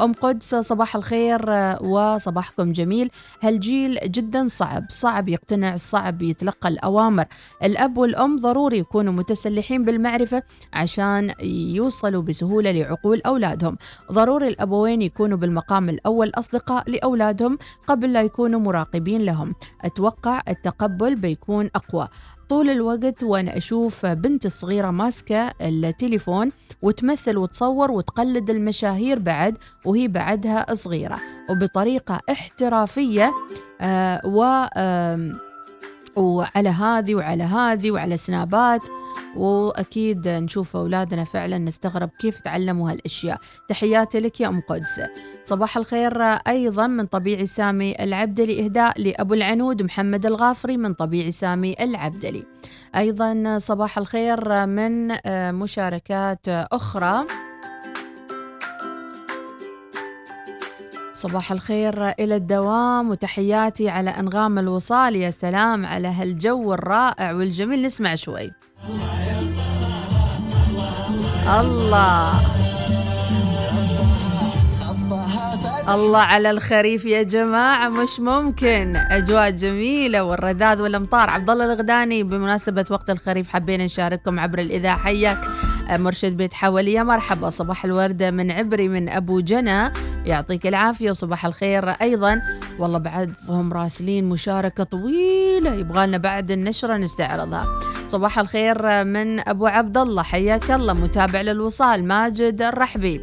أم 0.01 0.13
قدس 0.13 0.55
صباح 0.55 0.95
الخير 0.95 1.53
آه، 1.53 1.81
وصباحكم 1.83 2.71
جميل. 2.71 3.09
هالجيل 3.41 3.99
جدا 4.05 4.47
صعب. 4.47 4.85
صعب 4.89 5.29
يقتنع 5.29 5.75
صعب 5.75 6.21
يتلقى 6.21 6.69
الأوامر. 6.69 7.25
الأب 7.63 7.97
والأم 7.97 8.37
ضروري 8.37 8.77
يكونوا 8.77 9.13
متسلحين 9.13 9.83
بالمعرفة 9.83 10.43
عشان 10.73 11.33
يوصلوا 11.43 12.21
بسهولة 12.21 12.71
لعقول 12.71 12.96
أولادهم. 13.05 13.77
ضروري 14.11 14.47
الأبوين 14.47 15.01
يكونوا 15.01 15.37
بالمقام 15.37 15.89
الأول 15.89 16.31
أصدقاء 16.35 16.89
لأولادهم 16.89 17.57
قبل 17.87 18.13
لا 18.13 18.21
يكونوا 18.21 18.59
مراقبين 18.59 19.21
لهم. 19.21 19.55
أتوقع 19.85 20.41
التقبل 20.49 21.15
بيكون 21.15 21.69
أقوى. 21.75 22.07
طول 22.49 22.69
الوقت 22.69 23.23
وأنا 23.23 23.57
أشوف 23.57 24.05
بنتي 24.05 24.47
الصغيره 24.47 24.91
ماسكة 24.91 25.53
التليفون 25.61 26.51
وتمثل 26.81 27.37
وتصور 27.37 27.91
وتقلد 27.91 28.49
المشاهير 28.49 29.19
بعد 29.19 29.57
وهي 29.85 30.07
بعدها 30.07 30.73
صغيرة. 30.73 31.15
وبطريقة 31.49 32.19
احترافية 32.31 33.33
آه 33.81 34.21
و 34.25 34.65
وعلى 36.15 36.69
هذه 36.69 37.15
وعلى 37.15 37.43
هذه 37.43 37.91
وعلى 37.91 38.17
سنابات. 38.17 38.81
وأكيد 39.35 40.27
نشوف 40.27 40.75
أولادنا 40.75 41.23
فعلا 41.23 41.57
نستغرب 41.57 42.09
كيف 42.19 42.39
تعلموا 42.39 42.91
هالأشياء. 42.91 43.37
تحياتي 43.67 44.19
لك 44.19 44.41
يا 44.41 44.47
أم 44.47 44.61
قدس. 44.69 45.01
صباح 45.45 45.77
الخير 45.77 46.21
أيضا 46.23 46.87
من 46.87 47.05
طبيعي 47.05 47.45
سامي 47.45 48.03
العبدلي 48.03 48.65
إهداء 48.65 49.01
لأبو 49.01 49.33
العنود 49.33 49.83
محمد 49.83 50.25
الغافري 50.25 50.77
من 50.77 50.93
طبيعي 50.93 51.31
سامي 51.31 51.75
العبدلي. 51.79 52.43
أيضا 52.95 53.57
صباح 53.57 53.97
الخير 53.97 54.65
من 54.65 55.17
آه، 55.25 55.51
مشاركات 55.51 56.47
أخرى. 56.47 57.25
صباح 61.13 61.51
الخير 61.51 62.09
إلى 62.09 62.35
الدوام 62.35 63.09
وتحياتي 63.09 63.89
على 63.89 64.09
أنغام 64.09 64.59
الوصال. 64.59 65.15
يا 65.15 65.31
سلام 65.31 65.85
على 65.85 66.07
هالجو 66.07 66.73
الرائع 66.73 67.31
والجميل. 67.31 67.81
نسمع 67.81 68.15
شوي. 68.15 68.51
الله. 71.47 72.41
الله 75.87 76.19
على 76.19 76.49
الخريف 76.49 77.05
يا 77.05 77.23
جماعة 77.23 77.89
مش 77.89 78.19
ممكن. 78.19 78.95
أجواء 78.95 79.49
جميلة 79.51 80.23
والرذاذ 80.23 80.81
والأمطار. 80.81 81.29
عبد 81.29 81.49
الله 81.49 81.65
الغداني 81.65 82.23
بمناسبة 82.23 82.85
وقت 82.89 83.09
الخريف 83.09 83.49
حبينا 83.49 83.85
نشارككم 83.85 84.39
عبر 84.39 84.59
الإذاعة 84.59 84.97
حياك 84.97 85.37
مرشد 85.89 86.37
بيت 86.37 86.53
حولية 86.53 87.03
مرحبا. 87.03 87.49
صباح 87.49 87.85
الوردة 87.85 88.31
من 88.31 88.51
عبري 88.51 88.87
من 88.87 89.09
أبو 89.09 89.39
جنى 89.39 89.91
يعطيك 90.27 90.67
العافية 90.67 91.09
وصباح 91.09 91.45
الخير 91.45 91.89
أيضا. 91.89 92.41
والله 92.79 92.97
بعدهم 92.97 93.73
راسلين 93.73 94.29
مشاركة 94.29 94.83
طويلة 94.83 95.73
يبغى 95.73 96.07
لنا 96.07 96.17
بعد 96.17 96.51
النشرة 96.51 96.97
نستعرضها. 96.97 97.65
صباح 98.07 98.39
الخير 98.39 99.03
من 99.03 99.49
أبو 99.49 99.67
عبد 99.67 99.97
الله 99.97 100.23
حياك 100.23 100.71
الله 100.71 100.93
متابع 100.93 101.41
للوصال 101.41 102.07
ماجد 102.07 102.61
الرحبي. 102.61 103.21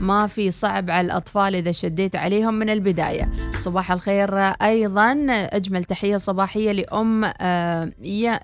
ما 0.00 0.26
في 0.26 0.50
صعب 0.50 0.90
على 0.90 1.06
الأطفال 1.06 1.54
إذا 1.54 1.72
شديت 1.72 2.16
عليهم 2.16 2.54
من 2.54 2.70
البداية. 2.70 3.32
صباح 3.60 3.92
الخير 3.92 4.38
أيضا. 4.38 5.26
أجمل 5.28 5.84
تحية 5.84 6.16
صباحية 6.16 6.72
لأم 6.72 7.32
آه، 7.40 7.90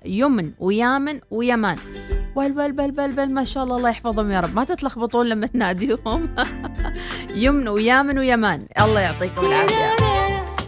يمن 0.05 0.51
ويامن 0.59 1.19
ويمان. 1.31 1.77
بل 2.39 2.51
بل 2.51 2.71
بل 2.71 2.91
بل 2.91 3.11
بل 3.11 3.29
ما 3.33 3.43
شاء 3.43 3.63
الله 3.63 3.77
الله 3.77 3.89
يحفظهم 3.89 4.31
يا 4.31 4.39
رب. 4.39 4.55
ما 4.55 4.63
تتلخبطون 4.63 5.25
لما 5.25 5.47
تناديهم. 5.47 6.29
يمن 7.43 7.67
ويامن 7.67 8.19
ويمان. 8.19 8.65
الله 8.81 8.99
يعطيكم 8.99 9.41
العافية. 9.41 9.95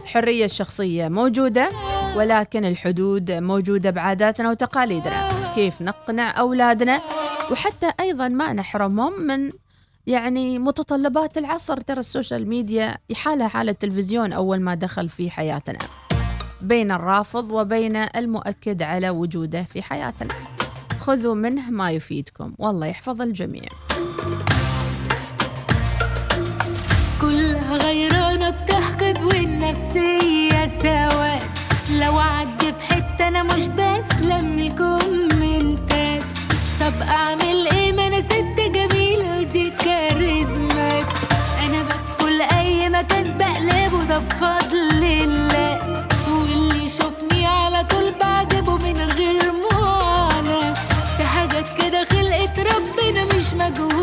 الحرية 0.04 0.46
الشخصية 0.46 1.08
موجودة 1.08 1.70
ولكن 2.16 2.66
الحدود 2.66 3.32
موجودة 3.32 3.90
بعاداتنا 3.90 4.50
وتقاليدنا. 4.50 5.30
كيف 5.56 5.82
نقنع 5.82 6.40
أولادنا؟ 6.40 7.00
وحتى 7.52 7.92
أيضا 8.00 8.28
ما 8.28 8.54
نحرمهم 8.54 9.22
من 9.22 9.52
يعني 10.08 10.60
متطلبات 10.60 11.38
العصر. 11.38 11.78
ترى 11.82 12.00
السوشيال 12.00 12.48
ميديا 12.50 12.98
يحالها 13.10 13.48
حال 13.48 13.70
التلفزيون 13.70 14.34
أول 14.34 14.62
ما 14.62 14.76
دخل 14.76 15.10
في 15.10 15.30
حياتنا. 15.30 15.80
بين 16.62 16.92
الرافض 16.92 17.52
وبين 17.52 17.96
المؤكد 17.96 18.84
على 18.84 19.10
وجوده 19.10 19.64
في 19.64 19.82
حياتنا. 19.82 20.61
خذوا 21.02 21.36
منه 21.36 21.70
ما 21.70 21.92
يفيدكم. 21.92 22.54
والله 22.60 22.88
يحفظ 22.88 23.22
الجميع. 23.22 23.70
كلها 27.22 27.78
غيرانة 27.78 28.50
بتحقد 28.50 29.18
والنفسية 29.24 30.66
سواد 30.66 31.44
لو 31.92 32.18
عدي 32.20 32.74
في 32.74 32.94
حتة 32.94 33.28
أنا 33.28 33.44
مش 33.44 33.68
بسلم 33.68 34.60
الكومنتات 34.60 36.24
طب 36.82 37.02
أعمل 37.02 37.68
إيه؟ 37.74 37.92
ما 37.92 38.08
أنا 38.08 38.22
ست 38.22 38.58
جميلة 38.60 39.40
ودي 39.40 39.70
كاريزمات 39.70 41.06
أنا 41.66 41.84
بدخل 41.84 42.42
أي 42.42 42.90
مكان 42.90 43.38
بقلبه 43.38 44.04
ده 44.10 44.18
بفضل 44.20 45.04
الله. 45.04 45.91
i 53.62 53.70
go 53.70 54.01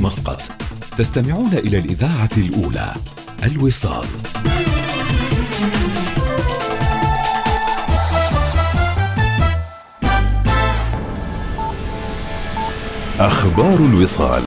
مسقط 0.00 0.40
تستمعون 0.96 1.52
إلى 1.52 1.78
الإذاعة 1.78 2.30
الأولى 2.36 2.92
الوصال. 3.44 4.06
أخبار 13.20 13.76
الوصال. 13.76 14.40